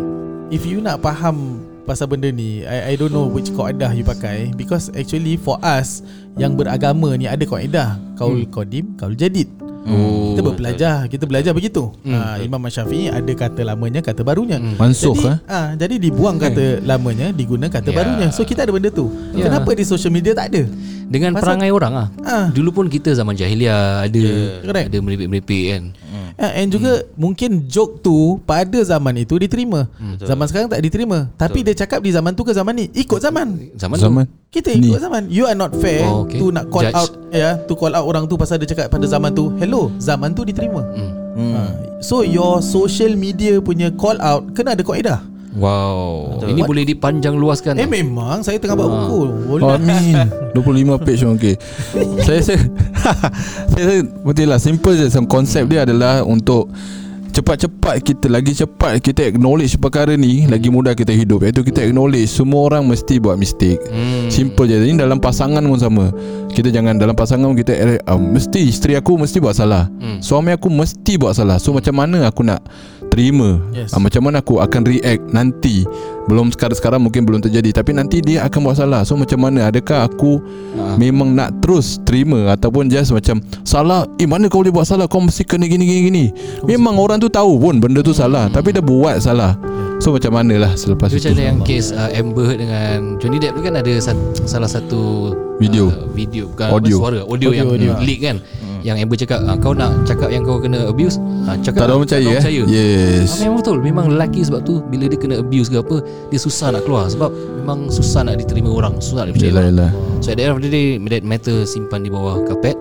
if 0.49 0.65
you 0.65 0.81
nak 0.81 0.97
faham 0.97 1.61
pasal 1.89 2.05
benda 2.05 2.29
ni 2.29 2.61
I, 2.61 2.93
I 2.93 2.95
don't 2.95 3.09
know 3.09 3.25
which 3.25 3.49
kaedah 3.49 3.89
you 3.91 4.05
pakai. 4.05 4.53
Because 4.53 4.93
actually 4.93 5.35
for 5.35 5.57
us 5.59 6.05
yang 6.37 6.53
beragama 6.53 7.17
ni 7.17 7.25
ada 7.25 7.41
kaedah 7.41 7.97
kaul 8.13 8.45
qadim 8.45 8.93
kaul 8.93 9.17
jadid. 9.17 9.49
Oh, 9.89 10.35
kita 10.37 10.53
belajar 10.53 10.95
kita 11.09 11.23
belajar 11.25 11.49
begitu. 11.49 11.89
Hmm, 12.05 12.13
ha, 12.13 12.37
Imam 12.37 12.61
Syafi'i 12.61 13.09
ada 13.09 13.31
kata 13.33 13.65
lamanya 13.65 14.05
kata 14.05 14.21
barunya. 14.21 14.61
Hmm. 14.61 14.77
Mansuh 14.77 15.17
jadi, 15.17 15.33
eh? 15.33 15.37
ah, 15.49 15.69
jadi 15.73 15.95
dibuang 15.97 16.37
kata 16.37 16.83
lamanya 16.83 17.33
Diguna 17.33 17.71
kata 17.71 17.89
Ya. 17.89 17.95
barunya. 17.97 18.27
So 18.29 18.45
kita 18.45 18.67
ada 18.67 18.71
benda 18.75 18.93
tu. 18.93 19.09
Ya. 19.33 19.49
Kenapa 19.49 19.73
di 19.73 19.81
social 19.81 20.13
media 20.13 20.37
tak 20.37 20.53
ada? 20.53 20.67
Dengan 21.09 21.33
Pasal- 21.33 21.57
perangai 21.57 21.71
orang 21.73 21.93
ah. 21.95 22.07
ah, 22.21 22.45
Dulu 22.53 22.69
pun 22.69 22.85
kita 22.85 23.17
zaman 23.17 23.33
jahiliah 23.33 24.05
ada 24.05 24.23
correct. 24.61 24.87
ada 24.93 24.97
meripik-meripik 25.01 25.63
kan. 25.73 25.83
Ah, 26.39 26.55
And 26.55 26.67
juga 26.69 27.03
mungkin 27.13 27.67
joke 27.67 27.99
tu 27.99 28.39
Pada 28.41 28.79
zaman 28.79 29.13
itu 29.17 29.35
diterima 29.35 29.85
Hmm, 29.93 30.15
Zaman 30.17 30.45
sekarang 30.45 30.67
tak 30.67 30.79
diterima 30.79 31.27
Tapi 31.35 31.61
dia 31.61 31.75
cakap 31.75 31.99
di 31.99 32.09
zaman 32.09 32.31
tu 32.31 32.41
ke 32.41 32.49
zaman 32.49 32.73
ni 32.73 32.87
Ikut 32.89 33.19
zaman 33.19 33.75
Zaman, 33.75 33.97
Zaman 33.97 34.25
Kita 34.47 34.71
Ni. 34.71 34.89
ikut 34.89 34.99
zaman 34.99 35.27
You 35.27 35.45
are 35.45 35.53
not 35.53 35.75
fair 35.75 36.01
Oh, 36.01 36.23
okay. 36.23 36.39
To 36.39 36.49
nak 36.49 36.67
call 36.67 36.87
Judge. 36.87 36.95
out 36.95 37.11
ya, 37.29 37.59
To 37.61 37.73
call 37.73 37.91
out 37.91 38.03
orang 38.03 38.25
tu 38.25 38.33
Pasal 38.33 38.57
dia 38.57 38.67
cakap 38.67 38.89
pada 38.89 39.03
zaman 39.03 39.29
tu 39.31 39.53
Hello 39.55 39.91
Zaman 39.99 40.31
tu 40.31 40.41
diterima. 40.41 40.81
Hmm. 40.89 41.11
Hmm. 41.29 41.69
So 41.99 42.23
your 42.23 42.59
social 42.59 43.13
media 43.13 43.59
punya 43.59 43.91
call 43.91 44.17
out 44.17 44.49
Kena 44.51 44.73
ada 44.73 44.81
kaedah 44.81 45.19
Wow. 45.51 46.37
Betul. 46.37 46.47
Ini 46.47 46.59
What? 46.59 46.69
boleh 46.69 46.83
dipanjang 46.85 47.33
luaskan. 47.33 47.73
Eh 47.75 47.85
memang 47.85 48.41
Saya 48.41 48.57
tengah 48.57 48.75
buat 48.75 48.85
Ah. 48.85 48.93
buku 49.03 49.19
Boleh 49.47 49.63
Oh 49.63 49.73
amin 49.73 50.15
25 50.51 50.61
page 50.99 51.21
okey. 51.27 51.55
saya 52.25 52.39
saya 52.47 52.59
saya 53.67 53.83
saya 53.87 53.99
betul 54.21 54.45
lah 54.45 54.57
simple 54.57 54.93
je 54.93 55.07
Some 55.07 55.25
konsep 55.25 55.65
dia 55.65 55.83
adalah 55.83 56.21
untuk 56.21 56.69
cepat-cepat 57.29 58.01
kita 58.01 58.25
lagi 58.25 58.51
cepat 58.51 58.97
kita 58.99 59.21
acknowledge 59.23 59.77
perkara 59.77 60.13
ni 60.13 60.45
lagi 60.45 60.65
mudah 60.67 60.91
kita 60.91 61.13
hidup 61.13 61.41
iaitu 61.41 61.61
kita 61.61 61.81
acknowledge 61.83 62.25
semua 62.27 62.65
orang 62.67 62.81
mesti 62.83 63.17
buat 63.17 63.33
mistake 63.35 63.77
Hmm. 63.85 64.29
Simple 64.29 64.65
je 64.65 64.77
Ini 64.79 64.97
dalam 64.99 65.17
pasangan 65.17 65.61
pun 65.61 65.77
sama 65.77 66.09
Kita 66.47 66.69
jangan 66.69 66.93
dalam 66.95 67.13
pasangan 67.13 67.45
pun 67.45 67.55
kita 67.55 67.73
uh, 67.99 68.17
Mesti 68.17 68.61
isteri 68.63 68.93
aku 68.93 69.13
mesti 69.15 69.37
buat 69.37 69.53
salah 69.53 69.89
Hmm. 69.91 70.17
Suami 70.19 70.51
aku 70.51 70.69
mesti 70.69 71.17
buat 71.17 71.33
salah 71.33 71.57
So 71.57 71.69
macam 71.69 71.93
mana 71.95 72.25
aku 72.25 72.41
nak 72.41 72.61
Terima. 73.19 73.59
Yes. 73.75 73.91
uh, 73.91 73.99
Macam 73.99 74.31
mana 74.31 74.39
aku 74.39 74.63
akan 74.63 74.87
react 74.87 75.27
Nanti? 75.35 75.83
Belum 76.31 76.55
sekarang-sekarang 76.55 77.03
mungkin 77.03 77.27
belum 77.27 77.43
terjadi 77.43 77.83
Tapi 77.83 77.91
nanti 77.91 78.23
dia 78.23 78.47
akan 78.47 78.59
buat 78.63 78.79
salah. 78.79 79.03
So 79.03 79.19
macam 79.19 79.43
mana? 79.43 79.67
Adakah 79.67 80.07
aku 80.07 80.39
Ah. 80.79 80.95
Memang 80.95 81.35
nak 81.35 81.59
terus 81.59 81.99
terima 82.07 82.55
Ataupun 82.55 82.87
just 82.87 83.11
macam 83.11 83.43
Salah? 83.67 84.07
Eh 84.15 84.23
mana 84.23 84.47
kau 84.47 84.63
boleh 84.63 84.71
buat 84.71 84.87
salah? 84.87 85.11
Kau 85.11 85.19
mesti 85.19 85.43
kena 85.43 85.67
gini-gini 85.67 86.07
gini. 86.07 86.25
Memang 86.63 86.95
orang 86.95 87.19
tu 87.19 87.27
tahu 87.27 87.59
pun 87.59 87.83
Benda 87.83 87.99
tu 87.99 88.15
salah 88.15 88.47
Tapi 88.47 88.71
dia 88.71 88.79
buat 88.79 89.19
salah 89.19 89.59
So 90.09 90.17
macam 90.17 90.33
mana 90.33 90.53
lah 90.57 90.73
Selepas 90.73 91.13
Dia 91.13 91.21
itu. 91.21 91.29
macam 91.29 91.45
yang 91.45 91.57
kes 91.61 91.93
uh, 91.93 92.09
Amber 92.09 92.49
Heard 92.49 92.59
dengan 92.59 93.21
Johnny 93.21 93.37
Depp 93.37 93.53
tu 93.53 93.61
kan 93.61 93.77
ada 93.77 93.93
sat- 94.01 94.17
salah 94.41 94.65
satu 94.65 95.29
Video. 95.61 95.93
uh, 95.93 96.09
video 96.09 96.49
bukan 96.49 96.65
Audio. 96.73 96.97
apa, 96.97 97.01
suara 97.05 97.19
audio, 97.21 97.29
Audio, 97.29 97.49
yang 97.53 97.67
audio. 97.69 97.91
leak 98.01 98.19
kan. 98.25 98.41
Yang 98.79 98.97
Amber 99.03 99.17
cakap 99.19 99.39
ah, 99.43 99.53
kau 99.53 99.75
nak 99.75 99.91
cakap 100.01 100.31
yang 100.31 100.41
kau 100.41 100.57
kena 100.57 100.87
abuse? 100.87 101.19
Ah, 101.45 101.59
cakap 101.59 101.83
Tak 101.83 101.85
ada 101.85 101.93
orang 101.93 102.03
percaya 102.07 102.25
eh? 102.25 102.33
percaya. 102.39 102.61
Yes. 102.65 103.27
Ah, 103.29 103.37
memang 103.43 103.57
betul. 103.61 103.77
Memang 103.83 104.05
lelaki 104.09 104.41
sebab 104.41 104.63
tu 104.63 104.79
Bila 104.81 105.05
dia 105.05 105.19
kena 105.19 105.35
abuse 105.37 105.67
ke 105.67 105.77
apa 105.77 105.99
Dia 106.31 106.39
susah 106.39 106.71
nak 106.71 106.87
keluar 106.87 107.05
Sebab 107.05 107.27
memang 107.59 107.91
susah 107.91 108.23
nak 108.23 108.39
diterima 108.39 108.71
orang 108.71 108.95
Susah 108.97 109.27
nak 109.27 109.35
dipercaya. 109.35 109.67
Yelah 109.67 109.91
So 110.23 110.31
at 110.31 110.39
the 110.39 110.47
end 110.47 110.55
of 110.55 110.63
the 110.63 110.71
day 110.71 110.95
That 110.97 111.21
matter 111.21 111.67
simpan 111.67 112.01
di 112.01 112.09
bawah 112.09 112.41
kapet 112.47 112.79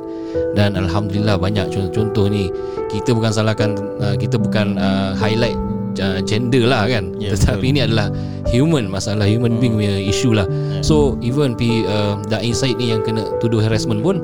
Dan 0.54 0.78
Alhamdulillah 0.78 1.34
banyak 1.36 1.66
contoh-contoh 1.68 2.30
ni. 2.30 2.46
Kita 2.88 3.10
bukan 3.10 3.34
salahkan 3.34 3.74
uh, 3.98 4.14
Kita 4.14 4.38
bukan 4.38 4.78
uh, 4.78 5.12
highlight 5.12 5.58
uh, 5.98 6.18
gender 6.22 6.64
lah 6.64 6.86
kan. 6.86 7.14
Ya, 7.18 7.34
Tetapi 7.34 7.62
betul. 7.62 7.72
ini 7.74 7.80
adalah 7.84 8.08
human 8.48 8.88
Masalah 8.88 9.28
human 9.28 9.58
being 9.58 9.76
punya 9.76 9.98
issue 9.98 10.32
lah. 10.32 10.46
So 10.80 11.18
even 11.20 11.54
P, 11.54 11.84
uh, 11.84 12.18
Da'i 12.26 12.54
Said 12.54 12.78
ni 12.78 12.90
yang 12.90 13.04
kena 13.04 13.26
tuduh 13.38 13.60
harassment 13.60 14.00
pun 14.00 14.18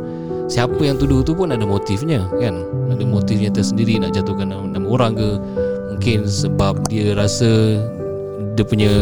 Siapa 0.44 0.76
yang 0.76 1.00
tuduh 1.00 1.24
tu 1.24 1.32
pun 1.32 1.48
ada 1.50 1.64
motifnya 1.64 2.20
kan. 2.36 2.52
Ada 2.92 3.04
motifnya 3.04 3.48
tersendiri 3.48 3.96
nak 3.96 4.12
jatuhkan 4.12 4.52
nama, 4.52 4.64
nama 4.68 4.86
orang 4.88 5.12
ke. 5.16 5.28
Mungkin 5.94 6.28
sebab 6.28 6.84
dia 6.90 7.14
rasa 7.16 7.80
Dia 8.54 8.64
punya 8.66 8.92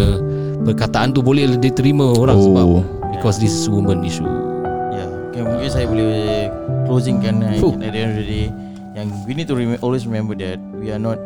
perkataan 0.63 1.11
tu 1.13 1.21
boleh 1.21 1.59
diterima 1.59 2.15
orang 2.15 2.37
Oh. 2.39 2.45
sebab 2.47 2.69
Because 3.19 3.37
this 3.43 3.51
is 3.53 3.67
woman 3.67 4.03
issue. 4.03 4.25
Ya, 4.95 5.05
okay, 5.31 5.43
mungkin 5.43 5.69
saya 5.69 5.87
boleh 5.87 6.49
closing 6.87 7.19
kan 7.23 7.43
at 7.43 7.59
the 7.59 7.99
end 7.99 8.11
of 8.15 8.19
the 8.19 8.27
day. 8.27 8.47
Yang 8.93 9.09
we 9.25 9.33
need 9.33 9.49
to 9.49 9.55
rem- 9.57 9.81
always 9.81 10.05
remember 10.05 10.35
that 10.39 10.59
we 10.75 10.91
are 10.91 10.99
not 11.01 11.19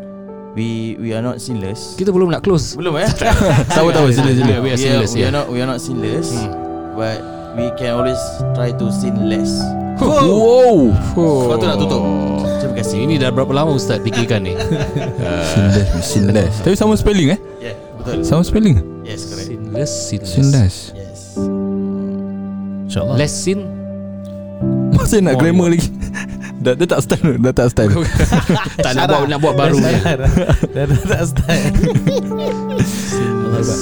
we 0.56 0.66
we 0.96 1.12
are 1.12 1.20
not 1.20 1.36
sinless. 1.36 1.94
Kita 1.94 2.08
belum 2.08 2.32
nak 2.32 2.40
close 2.40 2.72
Belum 2.74 2.96
eh? 2.96 3.04
Tahu 3.76 3.92
tahu 3.92 4.08
sila 4.08 4.32
sila 4.32 4.56
We 4.56 4.56
are 4.56 4.62
we, 4.64 4.70
are, 4.72 4.80
sinless 4.80 5.12
we 5.12 5.20
ya. 5.20 5.28
are 5.28 5.34
not 5.36 5.46
we 5.52 5.58
are 5.60 5.68
not 5.68 5.78
sinless, 5.78 6.32
Hmm. 6.32 6.96
but 6.96 7.18
we 7.54 7.68
can 7.76 7.92
always 7.92 8.16
try 8.56 8.72
to 8.72 8.88
sin 8.88 9.28
less. 9.28 9.52
Wow 9.96 10.92
Sebab 11.16 11.56
tu 11.56 11.64
nak 11.64 11.76
tutup. 11.76 12.02
Terima 12.60 12.74
kasih. 12.76 12.98
Ini 13.00 13.14
dah 13.16 13.32
berapa 13.32 13.48
lama 13.48 13.72
Ustaz 13.72 13.96
fikirkan 14.00 14.44
ni 14.44 14.52
Sinless 15.52 15.88
Sinless 16.04 16.52
Tapi 16.68 16.76
sama 16.76 16.92
spelling 16.96 17.32
eh 17.32 17.40
Yeah, 17.60 17.76
betul. 17.96 18.20
Sama 18.20 18.44
spelling 18.44 18.76
Yes, 19.08 19.24
correct. 19.24 19.48
Sinless 19.48 19.92
Sinless 20.12 20.32
Sinless 20.36 20.76
Yes. 20.92 21.20
InsyaAllah 22.86 23.16
Less 23.16 23.32
sin 23.32 23.64
Masih 24.92 25.24
nak 25.24 25.40
grammar 25.40 25.72
lagi 25.72 25.88
dah, 26.66 26.74
dah 26.74 26.88
tak 26.90 27.00
style. 27.06 27.38
Dah 27.38 27.52
tak 27.54 27.68
style. 27.70 27.94
Tak 28.84 28.92
nak 28.98 29.06
buat, 29.06 29.26
nak 29.30 29.38
buat 29.38 29.54
baru 29.54 29.78
Dah 29.78 30.84
tak 31.06 31.22
style 31.30 31.74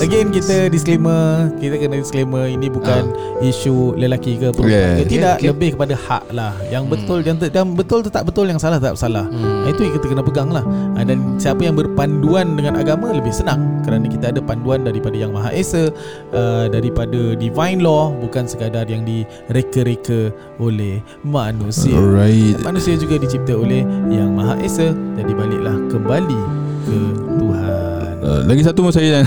Again 0.00 0.28
kita 0.28 0.68
disclaimer 0.68 1.48
Kita 1.56 1.74
kena 1.74 1.96
disclaimer 1.96 2.44
Ini 2.46 2.68
bukan 2.68 3.10
isu 3.40 3.96
lelaki 3.96 4.36
ke 4.36 4.52
perempuan 4.52 4.72
Yeah. 4.74 4.96
ke 4.98 5.04
Tidak 5.06 5.22
Yeah, 5.34 5.34
okay. 5.40 5.48
lebih 5.50 5.70
kepada 5.74 5.94
hak 5.94 6.24
lah. 6.30 6.52
Yang 6.68 6.84
betul 6.90 7.18
yang, 7.20 7.36
te- 7.36 7.48
yang 7.48 7.68
betul 7.72 7.98
tu 8.00 8.08
tak 8.08 8.24
betul 8.24 8.44
Yang 8.44 8.60
salah 8.60 8.78
tak 8.78 8.94
salah. 8.94 9.24
Hmm. 9.26 9.64
Itu 9.66 9.86
yang 9.86 9.94
kita 9.94 10.06
kena 10.08 10.22
pegang 10.22 10.50
lah. 10.50 10.64
Ah, 10.94 11.02
Dan 11.02 11.36
siapa 11.36 11.60
yang 11.60 11.74
berpanduan 11.74 12.54
dengan 12.54 12.76
agama 12.76 13.08
Lebih 13.10 13.32
senang. 13.32 13.80
Kerana 13.82 14.04
kita 14.04 14.30
ada 14.30 14.40
panduan 14.40 14.82
daripada 14.82 15.14
Yang 15.14 15.32
Maha 15.32 15.50
Esa 15.50 15.88
uh, 16.32 16.66
Daripada 16.68 17.32
divine 17.34 17.80
law 17.80 18.12
Bukan 18.12 18.44
sekadar 18.44 18.84
yang 18.86 19.04
direka-reka 19.04 20.28
oleh 20.58 21.00
manusia. 21.22 21.94
Alright. 21.94 22.60
Manusia 22.60 22.94
juga 22.94 23.16
dicipta 23.16 23.54
oleh 23.54 23.82
Yang 24.08 24.30
Maha 24.30 24.54
Esa. 24.60 24.88
Jadi 25.14 25.32
baliklah 25.32 25.76
kembali 25.88 26.40
ke 26.84 26.98
Tuhan 27.40 28.03
uh, 28.24 28.40
Lagi 28.42 28.64
satu 28.64 28.80
pun 28.80 28.90
saya 28.90 29.22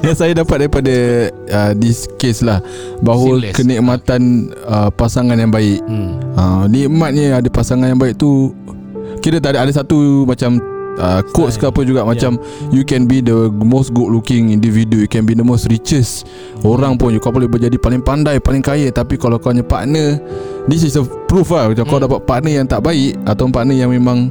Yang 0.00 0.16
saya 0.20 0.32
dapat 0.32 0.64
daripada 0.64 0.94
uh, 1.52 1.72
This 1.72 2.08
case 2.16 2.40
lah. 2.40 2.64
Bahawa 2.98 3.36
Seamless. 3.38 3.54
kenikmatan 3.54 4.22
uh, 4.64 4.88
Pasangan 4.90 5.36
yang 5.36 5.52
baik. 5.52 5.84
Hmm. 5.84 6.16
uh, 6.32 6.64
Nikmatnya 6.66 7.36
ada 7.36 7.48
pasangan 7.48 7.86
yang 7.86 8.00
baik 8.00 8.16
tu 8.16 8.56
Kira 9.20 9.36
tak 9.36 9.54
ada 9.54 9.62
Ada 9.62 9.84
satu 9.84 10.24
macam 10.24 10.56
uh, 10.96 11.20
Quotes 11.30 11.56
ke 11.56 11.64
apa 11.64 11.80
juga 11.82 12.02
Macam 12.02 12.40
You 12.68 12.82
can 12.82 13.04
be 13.04 13.20
the 13.20 13.48
most 13.52 13.92
good 13.92 14.08
looking 14.08 14.48
individual 14.48 15.02
You 15.02 15.10
can 15.10 15.24
be 15.24 15.32
the 15.32 15.44
most 15.44 15.68
richest 15.68 16.24
Orang 16.60 16.96
pun. 16.96 17.12
Kau 17.18 17.30
boleh 17.30 17.46
menjadi 17.46 17.76
paling 17.76 18.00
pandai 18.00 18.40
Paling 18.40 18.60
kaya 18.60 18.88
Tapi 18.88 19.14
kalau 19.14 19.36
kau 19.36 19.50
punya 19.50 19.60
partner 19.62 20.16
This 20.66 20.82
is 20.82 20.96
a 20.96 21.04
proof 21.26 21.50
lah. 21.50 21.70
Macam 21.70 21.84
kau 21.84 21.96
Hmm. 21.96 22.06
dapat 22.06 22.20
partner 22.24 22.52
yang 22.54 22.66
tak 22.66 22.80
baik 22.80 23.18
Atau 23.22 23.46
partner 23.48 23.76
yang 23.76 23.90
memang 23.90 24.30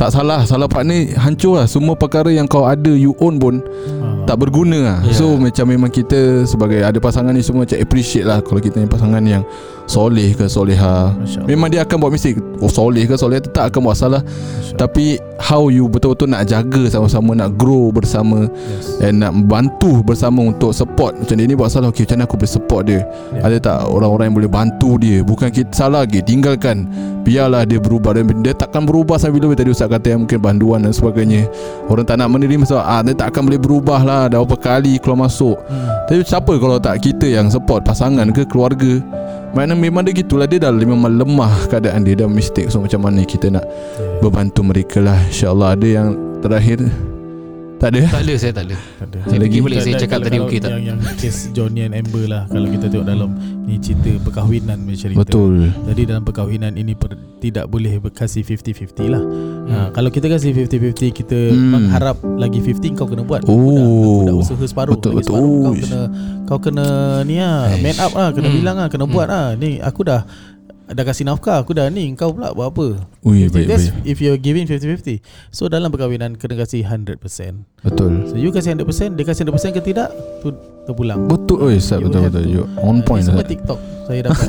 Tak 0.00 0.16
salah 0.16 0.48
Salah 0.48 0.64
partner 0.64 1.12
Hancur 1.20 1.60
lah 1.60 1.68
Semua 1.68 1.92
perkara 1.92 2.32
yang 2.32 2.48
kau 2.48 2.64
ada 2.64 2.88
You 2.88 3.12
own 3.20 3.36
pun 3.36 3.60
Ah. 4.00 4.24
Tak 4.24 4.40
berguna 4.40 4.78
lah 4.80 4.98
Ya. 5.04 5.12
So 5.12 5.36
macam 5.36 5.68
memang 5.68 5.92
kita 5.92 6.48
Sebagai 6.48 6.80
ada 6.80 6.96
pasangan 6.96 7.36
ni 7.36 7.44
Semua 7.44 7.68
macam 7.68 7.76
appreciate 7.76 8.24
lah 8.24 8.40
Kalau 8.40 8.56
kita 8.56 8.80
ni 8.80 8.88
pasangan 8.88 9.20
yang 9.20 9.44
Soleh 9.90 10.38
ke 10.38 10.46
soleha. 10.46 11.10
Memang 11.50 11.66
dia 11.66 11.82
akan 11.82 11.96
buat 11.98 12.12
mistake 12.14 12.38
Oh 12.62 12.70
soleh 12.70 13.10
ke 13.10 13.18
soleha 13.18 13.42
Tetap 13.42 13.74
akan 13.74 13.80
buat 13.90 13.98
salah. 13.98 14.22
Tapi 14.78 15.18
How 15.36 15.66
you 15.66 15.90
betul-betul 15.90 16.30
nak 16.30 16.46
jaga 16.46 16.86
Sama-sama 16.86 17.34
nak 17.34 17.58
grow 17.58 17.90
bersama 17.90 18.46
Yes. 18.46 19.02
And 19.02 19.18
nak 19.20 19.34
bantu 19.50 20.00
bersama 20.06 20.46
Untuk 20.46 20.70
support 20.72 21.18
Macam 21.18 21.34
dia 21.34 21.44
ni 21.44 21.58
buat 21.58 21.74
salah 21.74 21.90
Okay 21.90 22.06
macam 22.06 22.22
mana 22.22 22.24
aku 22.30 22.36
boleh 22.38 22.52
support 22.54 22.82
dia 22.86 23.02
Ya. 23.34 23.50
Ada 23.50 23.56
tak 23.58 23.78
orang-orang 23.90 24.30
yang 24.30 24.36
boleh 24.38 24.52
bantu 24.52 24.90
dia 25.02 25.26
Bukan 25.26 25.50
kita 25.50 25.74
salah 25.74 26.06
lagi 26.06 26.22
Tinggalkan 26.22 26.86
Biarlah 27.26 27.66
dia 27.66 27.82
berubah 27.82 28.14
Dan 28.14 28.30
dia 28.46 28.54
takkan 28.54 28.86
berubah 28.86 29.18
Sampai 29.18 29.42
bila 29.42 29.58
tadi 29.58 29.74
Ustaz 29.74 29.89
kata 29.90 30.14
yang 30.14 30.20
Mungkin 30.22 30.38
banduan 30.38 30.86
dan 30.86 30.94
sebagainya. 30.94 31.50
Orang 31.90 32.06
tak 32.06 32.20
nak 32.20 32.30
menerima 32.30 32.62
sebab 32.62 32.84
ah, 32.84 33.02
Dia 33.02 33.16
tak 33.16 33.34
akan 33.34 33.42
boleh 33.50 33.60
berubah 33.60 34.00
lah. 34.06 34.22
Dah 34.30 34.38
berapa 34.44 34.56
kali 34.60 35.02
keluar 35.02 35.26
masuk. 35.26 35.58
Hmm. 35.66 35.88
Tapi 36.06 36.22
siapa 36.22 36.52
kalau 36.60 36.78
tak 36.78 37.02
kita 37.02 37.26
yang 37.26 37.50
support 37.50 37.82
Pasangan 37.82 38.30
ke 38.30 38.46
keluarga? 38.46 39.02
Mana 39.50 39.74
memang 39.74 40.06
dia 40.06 40.14
gitulah. 40.14 40.46
Dia 40.46 40.62
dah 40.62 40.70
memang 40.70 41.10
lemah 41.10 41.66
keadaan 41.66 42.06
dia. 42.06 42.14
Dah 42.14 42.30
mistake 42.30 42.70
So 42.70 42.78
macam 42.78 43.02
mana 43.02 43.26
kita 43.26 43.50
nak 43.50 43.66
Ya. 44.00 44.20
Berbantu 44.22 44.64
mereka 44.64 44.98
lah. 45.02 45.18
InsyaAllah 45.28 45.76
ada 45.76 45.88
yang 45.88 46.08
terakhir 46.40 46.80
Tak 47.80 47.88
ada 47.90 48.00
Tak 48.06 48.22
ada 48.22 48.34
saya 48.36 48.52
tak 48.52 48.64
ada 48.68 48.76
Tak 48.76 49.06
ada. 49.08 49.18
Saya 49.24 49.38
lagi 49.40 49.56
balik 49.58 49.76
Tak 49.76 49.84
saya 49.86 49.94
cakap 49.98 50.18
tadi 50.20 50.36
okey 50.38 50.58
tak? 50.58 50.70
Yang, 50.70 50.82
yang 50.84 50.98
case 51.16 51.40
Johnny 51.50 51.80
and 51.80 51.96
Amber 51.96 52.24
lah 52.26 52.44
Kalau 52.44 52.68
kita 52.68 52.86
tengok 52.86 53.06
dalam 53.08 53.30
Ni 53.64 53.80
cerita 53.80 54.10
perkahwinan 54.20 54.76
punya 54.80 54.98
cerita 55.00 55.18
Betul 55.18 55.72
Jadi 55.88 56.02
dalam 56.04 56.22
perkahwinan 56.22 56.72
ini 56.74 56.92
per, 56.92 57.10
Tidak 57.38 57.64
boleh 57.66 57.96
berkasih 57.98 58.44
50-50 58.44 59.08
lah 59.08 59.22
Hmm. 59.60 59.68
ha, 59.70 59.88
Kalau 59.88 60.10
kita 60.10 60.26
kasih 60.26 60.50
50-50 60.52 61.08
Kita 61.14 61.38
Hmm. 61.48 61.70
mengharap 61.70 62.16
Lagi 62.34 62.58
50 62.58 62.92
kau 62.92 63.06
kena 63.06 63.22
buat 63.22 63.46
Oh. 63.46 63.56
Aku 63.56 64.22
dah, 64.24 64.34
usaha 64.36 64.60
separuh 64.60 64.94
Betul, 64.94 65.10
Lagi 65.12 65.18
betul. 65.22 65.32
separuh 65.32 65.48
Kau 65.56 65.72
kena 65.72 66.00
Kau 66.44 66.58
kena 66.60 66.86
ni 67.22 67.36
lah 67.38 67.70
Man 67.78 67.96
up 67.96 68.12
lah 68.12 68.28
Kena 68.30 68.46
Hmm. 68.46 68.56
bilang 68.56 68.76
lah 68.76 68.88
Kena 68.88 69.04
Hmm. 69.04 69.14
buat 69.14 69.26
lah 69.26 69.46
Ni 69.54 69.78
aku 69.78 70.00
dah 70.02 70.20
Dah 70.90 71.02
kasih 71.02 71.22
nafkah 71.22 71.62
Aku 71.62 71.70
dah 71.70 71.86
ni 71.86 72.10
Kau 72.14 72.34
pula 72.34 72.50
buat 72.50 72.74
apa 72.74 72.98
Ui, 73.22 73.46
baik, 73.46 73.66
That's 73.66 73.88
baik. 73.88 74.02
if 74.04 74.18
you're 74.18 74.34
giving 74.34 74.66
50-50 74.66 75.22
So 75.48 75.70
dalam 75.70 75.88
perkahwinan 75.88 76.34
Kena 76.34 76.58
kasih 76.58 76.82
100% 76.82 77.22
Betul 77.80 78.26
So 78.26 78.34
you 78.34 78.50
kasih 78.50 78.74
100% 78.74 79.14
Dia 79.14 79.24
kasih 79.24 79.46
100% 79.46 79.70
ke 79.70 79.80
tidak 79.80 80.10
Tu 80.42 80.50
terpulang 80.84 81.30
Betul 81.30 81.62
Oi, 81.62 81.78
Ustaz 81.78 82.02
You 82.02 82.10
betul 82.10 82.20
betul 82.26 82.44
you 82.44 82.62
On 82.82 82.98
point 83.00 83.22
ni 83.22 83.30
Semua. 83.30 83.46
TikTok 83.46 83.78
Saya 84.04 84.20
dapat 84.26 84.44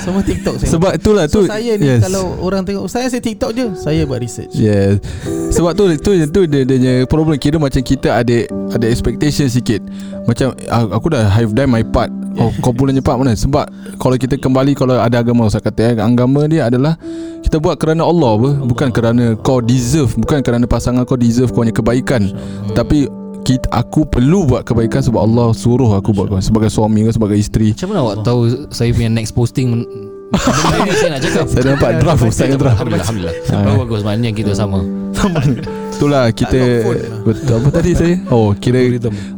Semua 0.00 0.22
TikTok 0.24 0.54
saya 0.56 0.70
Sebab 0.72 0.92
itulah 0.96 1.24
So 1.28 1.44
tu 1.44 1.52
saya 1.52 1.76
ni 1.76 1.84
yes. 1.84 2.00
Kalau 2.08 2.32
orang 2.40 2.64
tengok 2.64 2.88
Saya 2.88 3.12
saya 3.12 3.20
TikTok 3.20 3.50
je 3.52 3.66
Saya 3.76 4.08
buat 4.08 4.24
research 4.24 4.56
Yes. 4.56 5.04
Sebab 5.48 5.72
tu 5.72 5.84
tu 6.00 6.12
tu 6.28 6.40
dia 6.44 6.64
dia 6.64 6.76
punya 6.78 6.94
problem 7.04 7.36
kira 7.36 7.56
macam 7.56 7.80
kita 7.80 8.20
ada 8.20 8.44
ada 8.68 8.84
expectation 8.84 9.48
sikit. 9.48 9.80
Macam 10.28 10.52
ah, 10.68 10.84
aku 10.92 11.08
dah 11.08 11.24
have 11.24 11.56
done 11.56 11.68
my 11.68 11.80
part. 11.80 12.12
Oh, 12.38 12.50
kau 12.62 12.70
punya 12.70 13.02
part 13.02 13.18
mana? 13.18 13.34
Sebab 13.34 13.66
kalau 13.98 14.14
kita 14.14 14.38
kembali 14.38 14.72
kalau 14.78 14.94
ada 14.96 15.18
agama 15.20 15.50
Ustaz 15.50 15.62
kata 15.62 15.92
eh, 15.92 15.94
agama 15.98 16.46
dia 16.46 16.70
adalah 16.70 16.94
kita 17.42 17.58
buat 17.58 17.78
kerana 17.78 18.06
Allah 18.06 18.30
apa, 18.38 18.50
bukan 18.62 18.88
kerana 18.94 19.34
kau 19.38 19.58
deserve, 19.58 20.14
bukan 20.18 20.42
kerana 20.42 20.64
pasangan 20.70 21.02
kau 21.02 21.18
deserve 21.18 21.50
kau 21.50 21.66
punya 21.66 21.74
kebaikan. 21.74 22.30
Tapi 22.72 23.10
kita, 23.42 23.66
aku 23.72 24.04
perlu 24.04 24.44
buat 24.44 24.62
kebaikan 24.66 25.00
sebab 25.00 25.20
Allah 25.24 25.50
suruh 25.56 25.88
aku 25.96 26.12
buat 26.12 26.28
sebagai 26.44 26.68
suami 26.68 27.08
ke 27.08 27.16
sebagai 27.16 27.38
isteri. 27.38 27.72
Macam 27.72 27.88
mana 27.90 28.00
awak 28.04 28.16
tahu 28.20 28.40
Saya 28.68 28.92
punya 28.92 29.08
next 29.08 29.32
posting 29.32 29.88
saya 30.28 31.16
nak 31.16 31.24
cakap 31.24 31.48
Saya 31.48 31.72
dapat 31.72 32.04
draft 32.04 32.20
punya 32.20 32.56
draft. 32.60 32.84
Alhamdulillah 32.84 33.32
Alhamdulillah 33.48 33.72
Ah. 33.72 33.80
Bagus 33.80 34.00
Maknanya 34.04 34.30
kita 34.36 34.52
sama 34.52 34.84
Itulah 34.84 35.40
kita 36.30 36.54
ada 36.54 36.84
phone 36.86 37.00
lah. 37.02 37.20
Betul. 37.26 37.56
Apa 37.58 37.68
tadi 37.74 37.90
saya? 37.98 38.14
Oh 38.30 38.54
kira 38.54 38.80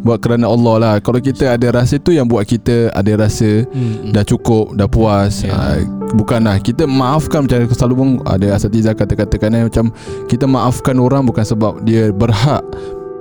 Buat 0.05 0.19
kerana 0.21 0.47
Allah 0.53 0.75
lah. 0.77 0.95
Kalau 1.01 1.17
kita 1.17 1.57
ada 1.57 1.67
rasa 1.73 1.97
tu 1.97 2.13
Yang 2.13 2.27
buat 2.29 2.45
kita 2.45 2.93
Ada 2.93 3.13
rasa 3.17 3.65
Hmm, 3.73 4.13
Dah 4.13 4.21
cukup 4.21 4.77
Dah 4.77 4.85
puas 4.85 5.41
Ya. 5.41 5.51
yeah. 5.51 5.83
Bukanlah 6.13 6.59
Kita 6.61 6.85
maafkan 6.85 7.49
Macam 7.49 7.65
selalu 7.71 7.95
pun 7.97 8.09
Ada 8.27 8.59
asatiza 8.59 8.93
kata-katakan 8.93 9.49
eh, 9.57 9.65
Macam 9.71 9.95
Kita 10.29 10.45
maafkan 10.45 10.99
orang 11.01 11.25
Bukan 11.25 11.45
sebab 11.47 11.81
Dia 11.87 12.11
berhak 12.13 12.61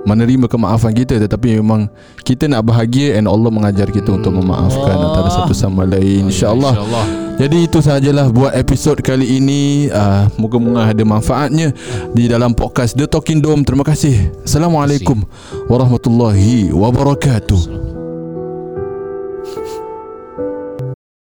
Menerima 0.04 0.50
kemaafan 0.50 0.92
kita 0.92 1.16
Tetapi 1.22 1.60
memang 1.62 1.86
Kita 2.26 2.50
nak 2.50 2.66
bahagia 2.66 3.16
And 3.16 3.30
Allah 3.30 3.48
mengajar 3.48 3.88
kita 3.88 4.10
Untuk 4.20 4.34
memaafkan 4.36 4.96
Allah. 4.96 5.06
Antara 5.16 5.28
satu 5.30 5.54
sama 5.54 5.86
lain. 5.86 6.28
InsyaAllah. 6.28 6.74
InsyaAllah 6.76 7.29
jadi 7.40 7.64
itu 7.64 7.80
sahajalah 7.80 8.28
buat 8.28 8.52
episod 8.52 9.00
kali 9.00 9.40
ini. 9.40 9.88
Uh, 9.88 10.28
moga-moga 10.36 10.92
ada 10.92 11.04
manfaatnya 11.08 11.72
di 12.12 12.28
dalam 12.28 12.52
podcast 12.52 12.92
The 12.92 13.08
Talking 13.08 13.40
Dome. 13.40 13.64
Terima 13.64 13.80
kasih. 13.80 14.28
Assalamualaikum 14.44 15.24
warahmatullahi 15.64 16.68
wabarakatuh. 16.68 17.99